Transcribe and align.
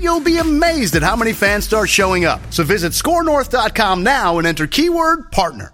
you'll 0.00 0.20
be 0.20 0.38
amazed 0.38 0.96
at 0.96 1.02
how 1.02 1.16
many 1.16 1.32
fans 1.32 1.64
start 1.64 1.88
showing 1.88 2.24
up. 2.24 2.40
So 2.50 2.64
visit 2.64 2.92
scorenorth.com 2.92 4.02
now 4.02 4.38
and 4.38 4.46
enter 4.46 4.66
keyword 4.66 5.30
partner. 5.32 5.72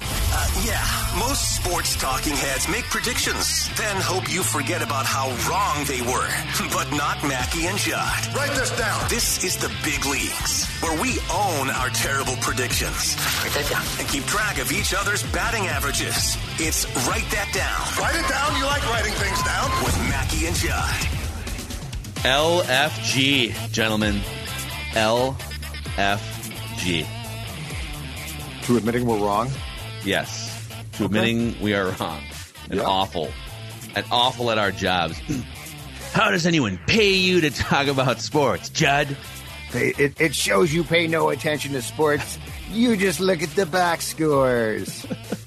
Uh, 0.00 0.62
yeah, 0.64 0.84
most 1.18 1.56
sports 1.56 1.96
talking 1.96 2.34
heads 2.34 2.68
make 2.68 2.84
predictions, 2.84 3.68
then 3.76 3.96
hope 4.00 4.32
you 4.32 4.42
forget 4.42 4.82
about 4.82 5.06
how 5.06 5.28
wrong 5.48 5.84
they 5.86 6.00
were. 6.02 6.28
But 6.72 6.92
not 6.92 7.22
Mackey 7.24 7.66
and 7.66 7.76
Judd. 7.76 8.34
Write 8.34 8.54
this 8.54 8.70
down. 8.78 9.08
This 9.10 9.44
is 9.44 9.56
the 9.56 9.68
big 9.84 10.06
leagues, 10.06 10.66
where 10.80 10.98
we 11.02 11.18
own 11.34 11.68
our 11.70 11.90
terrible 11.90 12.36
predictions. 12.40 13.16
Write 13.42 13.52
that 13.52 13.68
down. 13.68 13.84
And 13.98 14.08
keep 14.08 14.24
track 14.24 14.58
of 14.58 14.70
each 14.72 14.94
other's 14.94 15.22
batting 15.32 15.66
averages. 15.66 16.36
It's 16.58 16.86
Write 17.08 17.28
That 17.32 17.50
Down. 17.52 17.80
Write 18.00 18.16
it 18.16 18.28
down. 18.30 18.56
You 18.56 18.64
like 18.64 18.86
writing 18.88 19.12
things 19.14 19.42
down. 19.42 19.68
With 19.84 19.98
Mackey 20.08 20.46
and 20.46 20.56
Judd. 20.56 21.19
LFG, 22.22 23.72
gentlemen. 23.72 24.20
LFG. 24.92 25.36
To 28.64 28.76
admitting 28.76 29.06
we're 29.06 29.16
wrong? 29.16 29.50
Yes. 30.04 30.68
To 30.98 31.06
admitting 31.06 31.58
we 31.62 31.72
are 31.74 31.86
wrong. 31.98 32.22
And 32.68 32.74
Yeah. 32.80 32.84
awful. 32.84 33.30
And 33.96 34.04
awful 34.12 34.50
at 34.50 34.58
our 34.58 34.70
jobs. 34.70 35.18
How 36.12 36.30
does 36.30 36.44
anyone 36.44 36.78
pay 36.86 37.12
you 37.14 37.40
to 37.40 37.50
talk 37.50 37.86
about 37.86 38.20
sports, 38.20 38.68
Judd? 38.68 39.16
It, 39.72 39.98
it, 39.98 40.20
it 40.20 40.34
shows 40.34 40.74
you 40.74 40.84
pay 40.84 41.06
no 41.06 41.30
attention 41.30 41.72
to 41.72 41.80
sports. 41.80 42.38
You 42.70 42.96
just 42.96 43.20
look 43.20 43.42
at 43.42 43.48
the 43.56 43.64
back 43.64 44.02
scores. 44.02 45.06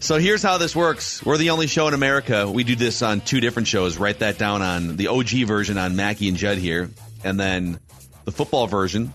So 0.00 0.16
here's 0.18 0.44
how 0.44 0.58
this 0.58 0.76
works. 0.76 1.24
We're 1.26 1.38
the 1.38 1.50
only 1.50 1.66
show 1.66 1.88
in 1.88 1.94
America. 1.94 2.48
We 2.48 2.62
do 2.62 2.76
this 2.76 3.02
on 3.02 3.20
two 3.20 3.40
different 3.40 3.66
shows. 3.66 3.98
Write 3.98 4.20
that 4.20 4.38
down 4.38 4.62
on 4.62 4.96
the 4.96 5.08
OG 5.08 5.46
version 5.46 5.76
on 5.76 5.96
Mackey 5.96 6.28
and 6.28 6.36
Judd 6.36 6.58
here, 6.58 6.88
and 7.24 7.38
then 7.38 7.80
the 8.24 8.30
football 8.30 8.68
version 8.68 9.12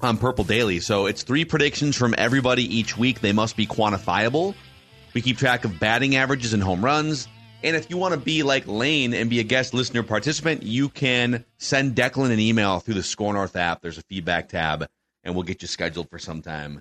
on 0.00 0.16
Purple 0.16 0.44
Daily. 0.44 0.80
So 0.80 1.04
it's 1.04 1.22
three 1.22 1.44
predictions 1.44 1.96
from 1.96 2.14
everybody 2.16 2.62
each 2.64 2.96
week. 2.96 3.20
They 3.20 3.32
must 3.32 3.56
be 3.56 3.66
quantifiable. 3.66 4.54
We 5.12 5.20
keep 5.20 5.36
track 5.36 5.66
of 5.66 5.78
batting 5.78 6.16
averages 6.16 6.54
and 6.54 6.62
home 6.62 6.82
runs. 6.82 7.28
And 7.62 7.76
if 7.76 7.90
you 7.90 7.98
want 7.98 8.14
to 8.14 8.20
be 8.20 8.42
like 8.42 8.66
Lane 8.66 9.12
and 9.12 9.28
be 9.28 9.40
a 9.40 9.44
guest 9.44 9.74
listener 9.74 10.02
participant, 10.02 10.62
you 10.62 10.88
can 10.88 11.44
send 11.58 11.94
Declan 11.94 12.30
an 12.30 12.40
email 12.40 12.80
through 12.80 12.94
the 12.94 13.02
Score 13.02 13.34
North 13.34 13.54
app. 13.54 13.82
There's 13.82 13.98
a 13.98 14.02
feedback 14.02 14.48
tab, 14.48 14.86
and 15.24 15.34
we'll 15.34 15.44
get 15.44 15.60
you 15.60 15.68
scheduled 15.68 16.08
for 16.08 16.18
some 16.18 16.40
time 16.40 16.80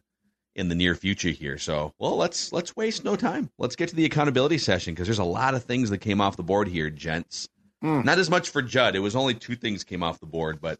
in 0.55 0.69
the 0.69 0.75
near 0.75 0.95
future 0.95 1.29
here. 1.29 1.57
So, 1.57 1.93
well, 1.99 2.15
let's 2.15 2.51
let's 2.51 2.75
waste 2.75 3.03
no 3.03 3.15
time. 3.15 3.49
Let's 3.57 3.75
get 3.75 3.89
to 3.89 3.95
the 3.95 4.05
accountability 4.05 4.57
session 4.57 4.93
because 4.93 5.07
there's 5.07 5.19
a 5.19 5.23
lot 5.23 5.53
of 5.55 5.63
things 5.63 5.89
that 5.89 5.99
came 5.99 6.21
off 6.21 6.37
the 6.37 6.43
board 6.43 6.67
here, 6.67 6.89
gents. 6.89 7.47
Hmm. 7.81 8.01
Not 8.03 8.19
as 8.19 8.29
much 8.29 8.49
for 8.49 8.61
Judd. 8.61 8.95
It 8.95 8.99
was 8.99 9.15
only 9.15 9.33
two 9.33 9.55
things 9.55 9.83
came 9.83 10.01
off 10.01 10.19
the 10.19 10.25
board, 10.25 10.61
but 10.61 10.79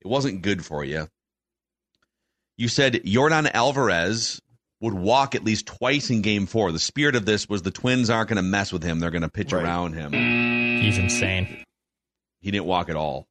it 0.00 0.06
wasn't 0.06 0.42
good 0.42 0.64
for 0.64 0.84
you. 0.84 1.08
You 2.56 2.68
said 2.68 2.94
Yordan 3.04 3.50
Alvarez 3.52 4.40
would 4.80 4.94
walk 4.94 5.34
at 5.34 5.44
least 5.44 5.66
twice 5.66 6.10
in 6.10 6.22
game 6.22 6.46
four. 6.46 6.70
The 6.72 6.78
spirit 6.78 7.16
of 7.16 7.24
this 7.24 7.48
was 7.48 7.62
the 7.62 7.70
Twins 7.70 8.10
aren't 8.10 8.28
going 8.28 8.36
to 8.36 8.42
mess 8.42 8.72
with 8.72 8.82
him. 8.82 8.98
They're 9.00 9.10
going 9.10 9.22
to 9.22 9.28
pitch 9.28 9.52
Right. 9.52 9.64
around 9.64 9.94
him. 9.94 10.12
He's 10.80 10.98
insane. 10.98 11.64
He 12.40 12.50
didn't 12.50 12.66
walk 12.66 12.88
at 12.88 12.96
all. 12.96 13.26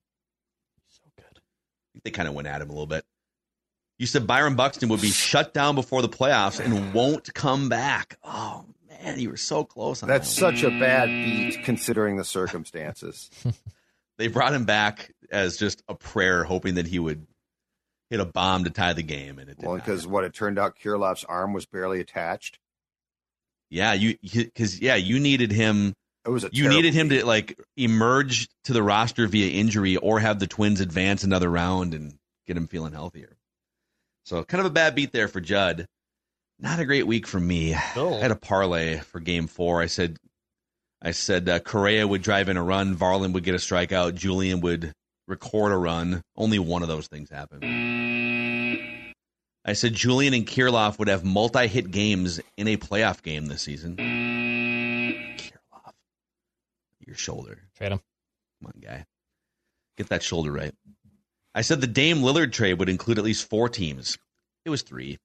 So 0.89 1.01
good. 1.17 1.25
I 1.37 1.87
think 1.93 2.03
they 2.03 2.11
kind 2.11 2.27
of 2.29 2.33
went 2.35 2.47
at 2.47 2.61
him 2.61 2.69
a 2.69 2.71
little 2.73 2.87
bit. 2.87 3.03
You 4.01 4.07
said 4.07 4.25
Byron 4.25 4.55
Buxton 4.55 4.89
would 4.89 4.99
be 4.99 5.11
shut 5.11 5.53
down 5.53 5.75
before 5.75 6.01
the 6.01 6.09
playoffs 6.09 6.59
and 6.59 6.91
won't 6.91 7.31
come 7.35 7.69
back. 7.69 8.17
Oh 8.23 8.65
man, 8.89 9.19
you 9.19 9.29
were 9.29 9.37
so 9.37 9.63
close 9.63 10.01
on 10.01 10.09
That's 10.09 10.27
that. 10.27 10.39
such 10.39 10.63
a 10.63 10.69
bad 10.71 11.05
beat 11.05 11.63
considering 11.63 12.17
the 12.17 12.25
circumstances. 12.25 13.29
They 14.17 14.27
brought 14.27 14.53
him 14.53 14.65
back 14.65 15.11
as 15.31 15.57
just 15.57 15.81
a 15.87 15.95
prayer, 15.95 16.43
hoping 16.43 16.75
that 16.75 16.85
he 16.85 16.99
would 16.99 17.25
hit 18.11 18.19
a 18.19 18.25
bomb 18.25 18.65
to 18.65 18.69
tie 18.69 18.93
the 18.93 19.01
game, 19.01 19.39
and 19.39 19.49
it 19.49 19.57
Well, 19.59 19.75
because 19.75 20.05
what 20.05 20.23
it 20.23 20.33
turned 20.33 20.59
out, 20.59 20.77
Kirilloff's 20.77 21.23
arm 21.23 21.53
was 21.53 21.65
barely 21.65 21.99
attached. 21.99 22.59
Yeah, 23.71 23.93
you 23.93 24.17
because 24.21 24.79
yeah, 24.79 24.95
you 24.95 25.19
needed 25.19 25.51
him. 25.51 25.95
It 26.23 26.29
was 26.29 26.43
a 26.43 26.49
You 26.53 26.69
needed 26.69 26.93
him 26.93 27.07
beat. 27.07 27.21
to 27.21 27.25
like 27.25 27.59
emerge 27.77 28.47
to 28.65 28.73
the 28.73 28.83
roster 28.83 29.27
via 29.27 29.59
injury, 29.59 29.97
or 29.97 30.19
have 30.19 30.39
the 30.39 30.47
Twins 30.47 30.81
advance 30.81 31.23
another 31.23 31.49
round 31.49 31.95
and 31.95 32.13
get 32.45 32.57
him 32.57 32.67
feeling 32.67 32.93
healthier. 32.93 33.37
So 34.23 34.43
kind 34.43 34.59
of 34.59 34.67
a 34.67 34.73
bad 34.73 34.95
beat 34.95 35.11
there 35.11 35.27
for 35.27 35.41
Judd. 35.41 35.85
Not 36.59 36.79
a 36.79 36.85
great 36.85 37.07
week 37.07 37.25
for 37.25 37.39
me. 37.39 37.73
I 37.73 37.77
had 38.19 38.31
a 38.31 38.35
parlay 38.35 38.99
for 38.99 39.19
Game 39.19 39.47
Four. 39.47 39.81
I 39.81 39.87
said, 39.87 40.17
I 41.01 41.11
said 41.11 41.49
uh, 41.49 41.59
Correa 41.59 42.07
would 42.07 42.21
drive 42.21 42.49
in 42.49 42.57
a 42.57 42.63
run, 42.63 42.95
Varland 42.95 43.33
would 43.33 43.43
get 43.43 43.55
a 43.55 43.57
strikeout, 43.57 44.13
Julien 44.13 44.61
would 44.61 44.93
record 45.27 45.71
a 45.71 45.77
run. 45.77 46.21
Only 46.35 46.59
one 46.59 46.83
of 46.83 46.87
those 46.87 47.07
things 47.07 47.31
happened. 47.31 47.63
I 49.63 49.73
said 49.73 49.93
Julien 49.93 50.33
and 50.33 50.45
Kirilloff 50.45 50.99
would 50.99 51.07
have 51.07 51.23
multi-hit 51.23 51.89
games 51.91 52.39
in 52.57 52.67
a 52.67 52.77
playoff 52.77 53.23
game 53.23 53.47
this 53.47 53.61
season. 53.63 53.95
Kirilloff, 55.37 55.93
your 56.99 57.15
shoulder. 57.15 57.57
Trade 57.75 57.93
him. 57.93 58.01
Come 58.61 58.73
on, 58.75 58.81
guy. 58.81 59.05
Get 59.97 60.09
that 60.09 60.23
shoulder 60.23 60.51
right. 60.51 60.73
I 61.53 61.61
said 61.61 61.81
the 61.81 61.87
Dame 61.87 62.17
Lillard 62.21 62.53
trade 62.53 62.79
would 62.79 62.89
include 62.89 63.17
at 63.17 63.23
least 63.23 63.49
four 63.49 63.67
teams. 63.67 64.17
It 64.63 64.69
was 64.69 64.83
three. 64.83 65.17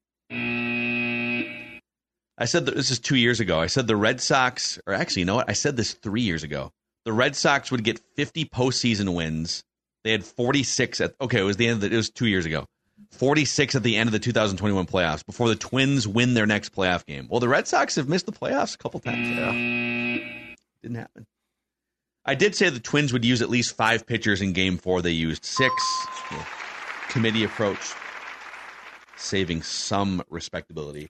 I 2.38 2.44
said 2.44 2.66
that 2.66 2.74
this 2.74 2.90
is 2.90 2.98
two 2.98 3.16
years 3.16 3.40
ago. 3.40 3.60
I 3.60 3.66
said 3.66 3.86
the 3.86 3.96
Red 3.96 4.20
Sox, 4.20 4.78
or 4.86 4.92
actually, 4.92 5.20
you 5.20 5.26
know 5.26 5.36
what? 5.36 5.48
I 5.48 5.52
said 5.52 5.76
this 5.76 5.92
three 5.94 6.22
years 6.22 6.42
ago. 6.42 6.72
The 7.04 7.12
Red 7.12 7.36
Sox 7.36 7.70
would 7.70 7.84
get 7.84 8.00
50 8.16 8.46
postseason 8.46 9.14
wins. 9.14 9.62
They 10.04 10.10
had 10.10 10.24
46 10.24 11.00
at, 11.00 11.14
okay, 11.20 11.40
it 11.40 11.44
was 11.44 11.56
the 11.56 11.68
end 11.68 11.74
of 11.76 11.80
the, 11.82 11.94
it 11.94 11.96
was 11.96 12.10
two 12.10 12.26
years 12.26 12.44
ago. 12.44 12.66
46 13.12 13.74
at 13.76 13.82
the 13.82 13.96
end 13.96 14.08
of 14.08 14.12
the 14.12 14.18
2021 14.18 14.86
playoffs 14.86 15.24
before 15.24 15.48
the 15.48 15.54
Twins 15.54 16.08
win 16.08 16.34
their 16.34 16.46
next 16.46 16.74
playoff 16.74 17.06
game. 17.06 17.28
Well, 17.30 17.40
the 17.40 17.48
Red 17.48 17.68
Sox 17.68 17.94
have 17.96 18.08
missed 18.08 18.26
the 18.26 18.32
playoffs 18.32 18.74
a 18.74 18.78
couple 18.78 19.00
times. 19.00 19.28
Yeah. 19.28 19.52
Didn't 20.82 20.96
happen. 20.96 21.26
I 22.26 22.34
did 22.34 22.56
say 22.56 22.68
the 22.68 22.80
Twins 22.80 23.12
would 23.12 23.24
use 23.24 23.40
at 23.40 23.48
least 23.48 23.76
five 23.76 24.06
pitchers 24.06 24.42
in 24.42 24.52
game 24.52 24.78
four. 24.78 25.00
They 25.00 25.12
used 25.12 25.44
six. 25.44 25.72
The 26.30 26.44
committee 27.08 27.44
approach, 27.44 27.94
saving 29.16 29.62
some 29.62 30.22
respectability. 30.28 31.08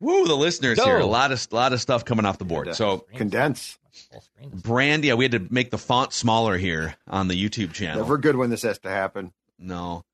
Woo, 0.00 0.26
the 0.26 0.36
listeners 0.36 0.78
Go. 0.78 0.84
here. 0.84 0.98
A 0.98 1.06
lot 1.06 1.32
of 1.32 1.52
lot 1.52 1.72
of 1.72 1.80
stuff 1.80 2.04
coming 2.04 2.26
off 2.26 2.38
the 2.38 2.44
board. 2.44 2.74
So 2.74 3.06
Condense. 3.14 3.78
Full 4.10 4.22
brand, 4.52 5.04
yeah, 5.04 5.14
we 5.14 5.24
had 5.24 5.32
to 5.32 5.46
make 5.50 5.70
the 5.70 5.78
font 5.78 6.12
smaller 6.12 6.56
here 6.56 6.96
on 7.06 7.28
the 7.28 7.34
YouTube 7.34 7.72
channel. 7.72 8.02
Never 8.02 8.18
good 8.18 8.36
when 8.36 8.50
this 8.50 8.62
has 8.62 8.78
to 8.80 8.88
happen. 8.88 9.32
No. 9.58 10.04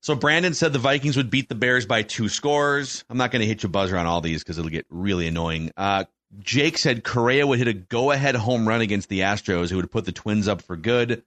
So 0.00 0.14
Brandon 0.14 0.52
said 0.52 0.72
the 0.72 0.78
Vikings 0.78 1.16
would 1.16 1.30
beat 1.30 1.48
the 1.48 1.54
Bears 1.54 1.86
by 1.86 2.02
two 2.02 2.28
scores. 2.28 3.04
I'm 3.08 3.16
not 3.16 3.30
going 3.30 3.40
to 3.40 3.46
hit 3.46 3.62
your 3.62 3.70
buzzer 3.70 3.96
on 3.96 4.04
all 4.04 4.20
these 4.20 4.42
because 4.42 4.58
it'll 4.58 4.70
get 4.70 4.84
really 4.90 5.26
annoying. 5.26 5.70
Uh, 5.76 6.04
Jake 6.40 6.78
said 6.78 7.04
Correa 7.04 7.46
would 7.46 7.58
hit 7.58 7.68
a 7.68 7.72
go-ahead 7.72 8.34
home 8.34 8.66
run 8.66 8.80
against 8.80 9.08
the 9.08 9.20
Astros, 9.20 9.70
who 9.70 9.76
would 9.76 9.90
put 9.90 10.04
the 10.04 10.12
Twins 10.12 10.48
up 10.48 10.62
for 10.62 10.76
good. 10.76 11.22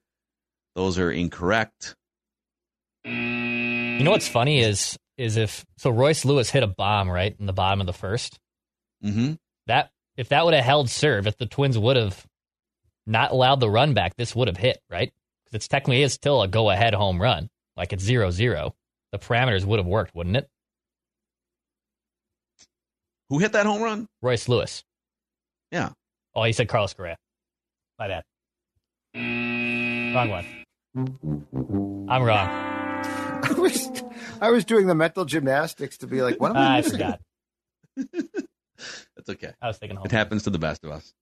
Those 0.75 0.99
are 0.99 1.11
incorrect. 1.11 1.95
You 3.05 4.03
know 4.03 4.11
what's 4.11 4.27
funny 4.27 4.59
is 4.59 4.97
is 5.17 5.37
if 5.37 5.65
so 5.77 5.89
Royce 5.89 6.25
Lewis 6.25 6.49
hit 6.49 6.61
a 6.61 6.67
bomb 6.67 7.09
right 7.09 7.35
in 7.39 7.47
the 7.47 7.53
bottom 7.53 7.81
of 7.81 7.87
the 7.87 7.93
1st 7.93 8.37
Mm-hmm. 9.03 9.33
That 9.67 9.91
if 10.15 10.29
that 10.29 10.45
would 10.45 10.53
have 10.53 10.63
held 10.63 10.89
serve, 10.89 11.27
if 11.27 11.37
the 11.37 11.45
Twins 11.45 11.77
would 11.77 11.97
have 11.97 12.25
not 13.05 13.31
allowed 13.31 13.59
the 13.59 13.69
run 13.69 13.93
back, 13.93 14.15
this 14.15 14.35
would 14.35 14.47
have 14.47 14.57
hit 14.57 14.81
right 14.89 15.11
because 15.45 15.55
it's 15.55 15.67
technically 15.67 16.01
is 16.01 16.13
still 16.13 16.41
a 16.41 16.47
go 16.47 16.69
ahead 16.69 16.93
home 16.93 17.21
run. 17.21 17.49
Like 17.75 17.93
it's 17.93 18.03
zero 18.03 18.31
zero. 18.31 18.75
The 19.11 19.19
parameters 19.19 19.65
would 19.65 19.79
have 19.79 19.85
worked, 19.85 20.15
wouldn't 20.15 20.35
it? 20.35 20.49
Who 23.29 23.39
hit 23.39 23.53
that 23.53 23.65
home 23.65 23.81
run? 23.81 24.07
Royce 24.21 24.49
Lewis. 24.49 24.83
Yeah. 25.71 25.89
Oh, 26.35 26.43
you 26.43 26.53
said 26.53 26.67
Carlos 26.69 26.93
Correa. 26.93 27.17
My 27.99 28.07
bad. 28.07 28.23
Wrong 29.15 30.29
one. 30.29 30.45
I'm 32.09 32.23
wrong. 32.23 32.47
I 33.43 33.53
was, 33.57 34.03
I 34.41 34.49
was 34.51 34.65
doing 34.65 34.87
the 34.87 34.95
mental 34.95 35.25
gymnastics 35.25 35.97
to 35.99 36.07
be 36.07 36.21
like, 36.21 36.39
what 36.39 36.51
am 36.51 36.57
I? 36.57 36.75
I 36.75 36.77
missing? 36.77 36.91
forgot. 36.93 37.19
That's 37.95 39.29
okay. 39.29 39.51
I 39.61 39.67
was 39.67 39.77
thinking 39.77 39.97
home. 39.97 40.05
It 40.05 40.11
happens 40.11 40.43
to 40.43 40.49
the 40.49 40.59
best 40.59 40.83
of 40.83 40.91
us. 40.91 41.13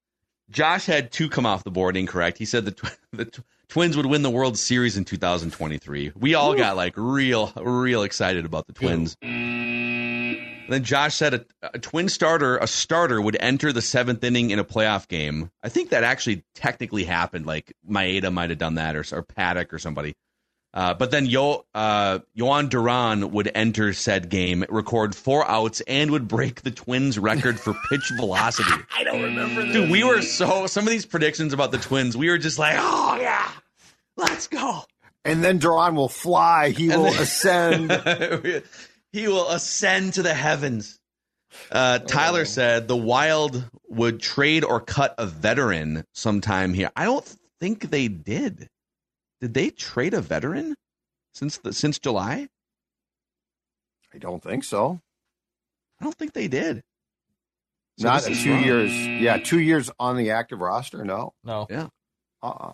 Josh 0.49 0.85
had 0.85 1.11
two 1.11 1.27
come 1.29 1.45
off 1.45 1.63
the 1.63 1.71
board 1.71 1.97
incorrect. 1.97 2.37
He 2.37 2.45
said 2.45 2.65
the, 2.65 2.71
tw- 2.71 2.97
the 3.13 3.25
tw- 3.25 3.41
Twins 3.67 3.97
would 3.97 4.05
win 4.05 4.21
the 4.21 4.29
World 4.29 4.57
Series 4.57 4.95
in 4.95 5.05
2023. 5.05 6.11
We 6.15 6.35
all 6.35 6.53
got 6.55 6.75
like 6.75 6.93
real, 6.97 7.51
real 7.57 8.03
excited 8.03 8.45
about 8.45 8.67
the 8.67 8.73
Twins. 8.73 9.17
Then 10.67 10.83
Josh 10.83 11.15
said 11.15 11.33
a, 11.35 11.45
a 11.73 11.79
twin 11.79 12.09
starter, 12.09 12.57
a 12.57 12.67
starter 12.67 13.21
would 13.21 13.37
enter 13.39 13.71
the 13.71 13.81
seventh 13.81 14.23
inning 14.23 14.49
in 14.49 14.59
a 14.59 14.63
playoff 14.63 15.07
game. 15.07 15.51
I 15.63 15.69
think 15.69 15.89
that 15.91 16.03
actually 16.03 16.43
technically 16.55 17.03
happened. 17.03 17.45
Like 17.45 17.73
Maeda 17.89 18.31
might 18.33 18.49
have 18.49 18.59
done 18.59 18.75
that, 18.75 18.95
or, 18.95 19.01
or 19.11 19.23
Paddack 19.23 19.71
or 19.73 19.79
somebody. 19.79 20.15
Uh, 20.73 20.93
but 20.93 21.09
then 21.09 21.25
Yo, 21.25 21.65
uh, 21.73 22.19
Jhoan 22.37 22.67
Duran 22.69 23.31
would 23.31 23.49
enter 23.55 23.93
said 23.93 24.27
game, 24.27 24.65
record 24.67 25.15
four 25.15 25.47
outs, 25.49 25.81
and 25.87 26.11
would 26.11 26.27
break 26.27 26.63
the 26.63 26.71
Twins' 26.71 27.17
record 27.17 27.57
for 27.59 27.73
pitch 27.89 28.11
velocity. 28.17 28.69
I 28.93 29.05
don't 29.05 29.21
remember 29.21 29.63
this. 29.63 29.71
Dude, 29.73 29.89
we 29.89 30.03
were 30.03 30.21
so 30.21 30.67
some 30.67 30.83
of 30.85 30.89
these 30.89 31.05
predictions 31.05 31.53
about 31.53 31.71
the 31.71 31.77
Twins, 31.77 32.17
we 32.17 32.29
were 32.29 32.37
just 32.37 32.59
like, 32.59 32.75
oh 32.77 33.17
yeah, 33.21 33.49
let's 34.17 34.47
go. 34.47 34.81
And 35.23 35.41
then 35.43 35.59
Duran 35.59 35.95
will 35.95 36.09
fly. 36.09 36.69
He 36.71 36.89
And 36.91 37.01
will 37.03 37.11
then- 37.11 37.21
ascend. 37.21 38.63
he 39.15 39.29
will 39.29 39.49
ascend 39.49 40.13
to 40.15 40.21
the 40.21 40.33
heavens. 40.33 40.99
Uh, 41.71 41.99
Tyler 41.99 42.43
said 42.43 42.89
the 42.89 42.97
Wild 42.97 43.63
would 43.87 44.19
trade 44.19 44.65
or 44.65 44.81
cut 44.81 45.15
a 45.17 45.25
veteran 45.25 46.03
sometime 46.13 46.73
here. 46.73 46.91
I 46.97 47.05
don't 47.05 47.25
think 47.61 47.91
they 47.91 48.09
did. 48.09 48.67
Did 49.39 49.53
they 49.53 49.69
trade 49.69 50.13
a 50.13 50.19
veteran 50.19 50.75
since 51.33 51.59
the, 51.59 51.71
since 51.71 51.97
July? 51.97 52.49
I 54.13 54.17
don't 54.17 54.43
think 54.43 54.65
so. 54.65 54.99
I 56.01 56.03
don't 56.03 56.15
think 56.15 56.33
they 56.33 56.49
did. 56.49 56.83
So 57.99 58.09
Not 58.09 58.23
this 58.23 58.27
a 58.27 58.31
is 58.31 58.43
two 58.43 58.51
wrong. 58.51 58.63
years. 58.65 58.91
Yeah, 58.91 59.37
two 59.37 59.61
years 59.61 59.89
on 59.97 60.17
the 60.17 60.31
active 60.31 60.59
roster. 60.59 61.05
No. 61.05 61.31
No. 61.41 61.67
Yeah. 61.69 61.87
Uh. 62.43 62.49
uh 62.49 62.73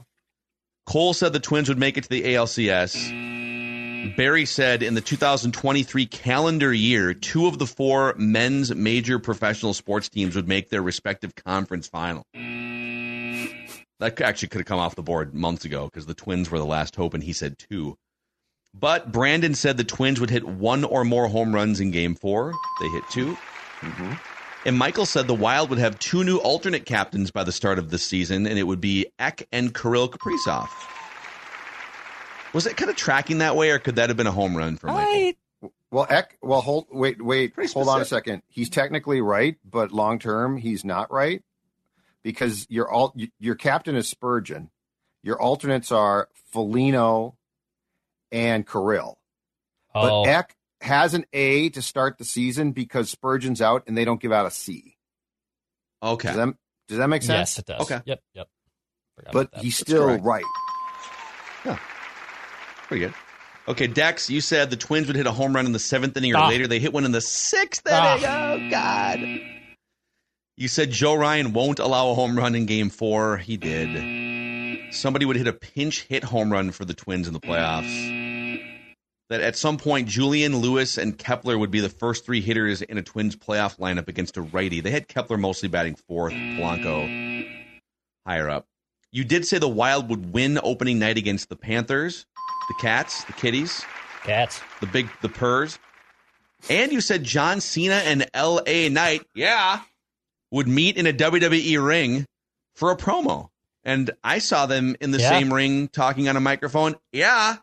Cole 0.88 1.14
said 1.14 1.34
the 1.34 1.40
Twins 1.40 1.70
would 1.70 1.78
make 1.78 1.98
it 1.98 2.06
to 2.06 2.10
the 2.10 2.24
ALCS. 2.24 3.41
Barry 4.18 4.46
said 4.46 4.84
in 4.84 4.94
the 4.96 5.02
2023 5.02 6.06
calendar 6.08 6.74
year, 6.74 7.14
two 7.14 7.48
of 7.48 7.60
the 7.60 7.68
four 7.68 8.16
men's 8.18 8.74
major 8.74 9.20
professional 9.20 9.74
sports 9.74 10.10
teams 10.10 10.36
would 10.36 10.48
make 10.48 10.70
their 10.70 10.82
respective 10.82 11.36
conference 11.36 11.88
final. 11.88 12.26
That 14.00 14.20
actually 14.20 14.50
could 14.50 14.62
have 14.62 14.68
come 14.68 14.80
off 14.80 14.96
the 14.96 15.04
board 15.04 15.34
months 15.36 15.66
ago 15.66 15.86
because 15.86 16.08
the 16.08 16.16
Twins 16.16 16.50
were 16.50 16.58
the 16.58 16.66
last 16.66 16.96
hope, 16.96 17.14
and 17.14 17.24
he 17.24 17.34
said 17.34 17.58
two. 17.58 17.98
But 18.74 19.12
Brandon 19.12 19.54
said 19.54 19.78
the 19.78 19.84
Twins 19.84 20.20
would 20.20 20.30
hit 20.30 20.48
one 20.48 20.84
or 20.84 21.04
more 21.04 21.28
home 21.28 21.54
runs 21.54 21.80
in 21.80 21.92
game 21.92 22.16
four. 22.16 22.54
They 22.80 22.88
hit 22.90 23.04
2 23.12 23.34
mm-hmm. 23.82 24.14
And 24.64 24.78
Michael 24.78 25.08
said 25.08 25.28
the 25.28 25.34
Wild 25.34 25.70
would 25.72 25.80
have 25.80 25.98
two 26.00 26.24
new 26.24 26.38
alternate 26.38 26.86
captains 26.86 27.32
by 27.32 27.44
the 27.44 27.52
start 27.52 27.80
of 27.80 27.90
this 27.90 28.04
season, 28.04 28.46
and 28.46 28.60
it 28.60 28.64
would 28.64 28.80
be 28.80 29.08
Ek 29.18 29.48
and 29.52 29.74
Kirill 29.74 30.08
Kaprizov. 30.08 30.70
Was 32.54 32.68
it 32.68 32.78
kind 32.78 32.90
of 32.90 32.98
tracking 32.98 33.40
that 33.40 33.56
way, 33.56 33.72
or 33.72 33.80
could 33.80 33.96
that 33.96 34.10
have 34.10 34.18
been 34.18 34.28
a 34.28 34.32
home 34.32 34.56
run 34.56 34.78
for 34.78 34.88
Michael? 34.88 35.04
I, 35.04 35.36
Well, 35.90 36.08
Ek. 36.10 36.38
Well, 36.42 36.62
hold. 36.62 36.88
Wait. 36.92 37.22
Wait. 37.22 37.54
Hold 37.74 37.88
on 37.88 38.02
a 38.02 38.06
second. 38.06 38.44
He's 38.48 38.70
technically 38.70 39.22
right, 39.22 39.58
but 39.64 39.92
long 39.92 40.20
term, 40.20 40.58
he's 40.58 40.84
not 40.84 41.12
right 41.12 41.44
because 42.24 42.68
your 42.70 42.90
all 42.90 43.16
your 43.40 43.56
captain 43.56 43.96
is 43.96 44.08
Spurgeon. 44.08 44.70
Your 45.24 45.42
alternates 45.42 45.92
are 45.92 46.30
Foligno 46.52 47.38
and 48.32 48.68
Kirill. 48.68 49.20
But 49.94 50.12
oh, 50.12 50.24
Ek 50.24 50.56
has 50.82 51.14
an 51.14 51.26
A 51.34 51.70
to 51.70 51.82
start 51.82 52.18
the 52.18 52.26
season 52.26 52.72
because 52.72 53.10
Spurgeon's 53.10 53.62
out 53.62 53.84
and 53.88 53.98
they 53.98 54.06
don't 54.06 54.22
give 54.22 54.32
out 54.32 54.46
a 54.46 54.52
C. 54.52 54.98
Okay. 56.02 56.30
Does 56.30 56.38
that, 56.38 56.54
does 56.88 56.98
that 56.98 57.08
make 57.08 57.22
sense? 57.22 57.52
yes, 57.52 57.60
it 57.60 57.66
does. 57.66 57.82
Okay. 57.82 58.02
Yep. 58.06 58.20
Yep. 58.34 58.48
Forgot 59.16 59.34
But 59.34 59.50
he's 59.62 59.78
That's 59.78 59.90
still 59.90 60.06
correct. 60.08 60.24
right. 60.26 60.44
Pretty 62.92 63.06
good. 63.06 63.14
Okay, 63.70 63.88
Dex, 63.88 64.30
you 64.30 64.42
said 64.42 64.70
the 64.70 64.76
Twins 64.76 65.08
would 65.08 65.16
hit 65.16 65.26
a 65.26 65.32
home 65.32 65.56
run 65.56 65.66
in 65.66 65.72
the 65.72 65.80
seventh 65.80 66.18
inning 66.18 66.34
or 66.34 66.40
Ah. 66.40 66.50
later. 66.50 66.68
They 66.68 66.80
hit 66.80 66.92
one 66.92 67.06
in 67.06 67.14
the 67.14 67.22
sixth 67.22 67.84
Ah. 67.90 68.18
inning. 68.18 68.26
Oh, 68.68 68.70
God. 68.70 69.40
You 70.58 70.68
said 70.68 70.92
Joe 70.92 71.14
Ryan 71.16 71.54
won't 71.54 71.80
allow 71.80 72.10
a 72.10 72.14
home 72.16 72.38
run 72.38 72.54
in 72.54 72.66
game 72.66 72.90
four. 72.90 73.38
He 73.38 73.56
did. 73.56 74.94
Somebody 74.94 75.26
would 75.26 75.38
hit 75.38 75.48
a 75.48 75.54
pinch 75.54 76.02
hit 76.02 76.26
home 76.26 76.52
run 76.52 76.72
for 76.72 76.84
the 76.84 76.94
Twins 76.94 77.28
in 77.28 77.34
the 77.34 77.40
playoffs. 77.40 78.60
That 79.30 79.40
at 79.40 79.56
some 79.56 79.78
point, 79.78 80.10
Julien 80.10 80.58
Lewis 80.58 80.98
and 80.98 81.18
Kepler 81.18 81.58
would 81.58 81.72
be 81.72 81.80
the 81.80 81.88
first 81.88 82.26
three 82.26 82.42
hitters 82.42 82.82
in 82.82 82.98
a 82.98 83.02
Twins 83.02 83.38
playoff 83.38 83.78
lineup 83.80 84.10
against 84.10 84.36
a 84.36 84.42
righty. 84.42 84.82
They 84.82 84.92
had 84.92 85.08
Kepler 85.08 85.38
mostly 85.38 85.70
batting 85.70 85.96
fourth, 85.96 86.34
Polanco 86.34 87.50
higher 88.28 88.50
up. 88.50 88.66
You 89.14 89.24
did 89.26 89.46
say 89.46 89.58
the 89.58 89.68
Wild 89.68 90.10
would 90.10 90.32
win 90.34 90.58
opening 90.64 90.98
night 91.00 91.18
against 91.18 91.50
the 91.50 91.58
Panthers, 91.58 92.26
the 92.68 92.76
Cats, 92.82 93.24
the 93.26 93.34
Kitties, 93.34 93.84
Cats. 94.24 94.62
the 94.80 94.88
big 94.88 95.10
the 95.22 95.30
purrs. 95.30 95.80
And 96.70 96.92
you 96.92 97.02
said 97.02 97.24
John 97.24 97.60
Cena 97.62 97.96
and 97.96 98.28
LA 98.36 98.90
Knight, 98.90 99.24
yeah, 99.34 99.82
would 100.52 100.68
meet 100.68 100.98
in 100.98 101.08
a 101.08 101.14
WWE 101.14 101.84
ring 101.86 102.26
for 102.76 102.92
a 102.92 102.98
promo. 102.98 103.48
And 103.84 104.12
I 104.24 104.38
saw 104.38 104.68
them 104.68 104.96
in 105.02 105.10
the 105.12 105.18
Yeah. 105.20 105.30
same 105.30 105.52
ring 105.52 105.88
talking 105.88 106.30
on 106.30 106.36
a 106.38 106.40
microphone. 106.40 106.96
Yeah. 107.12 107.58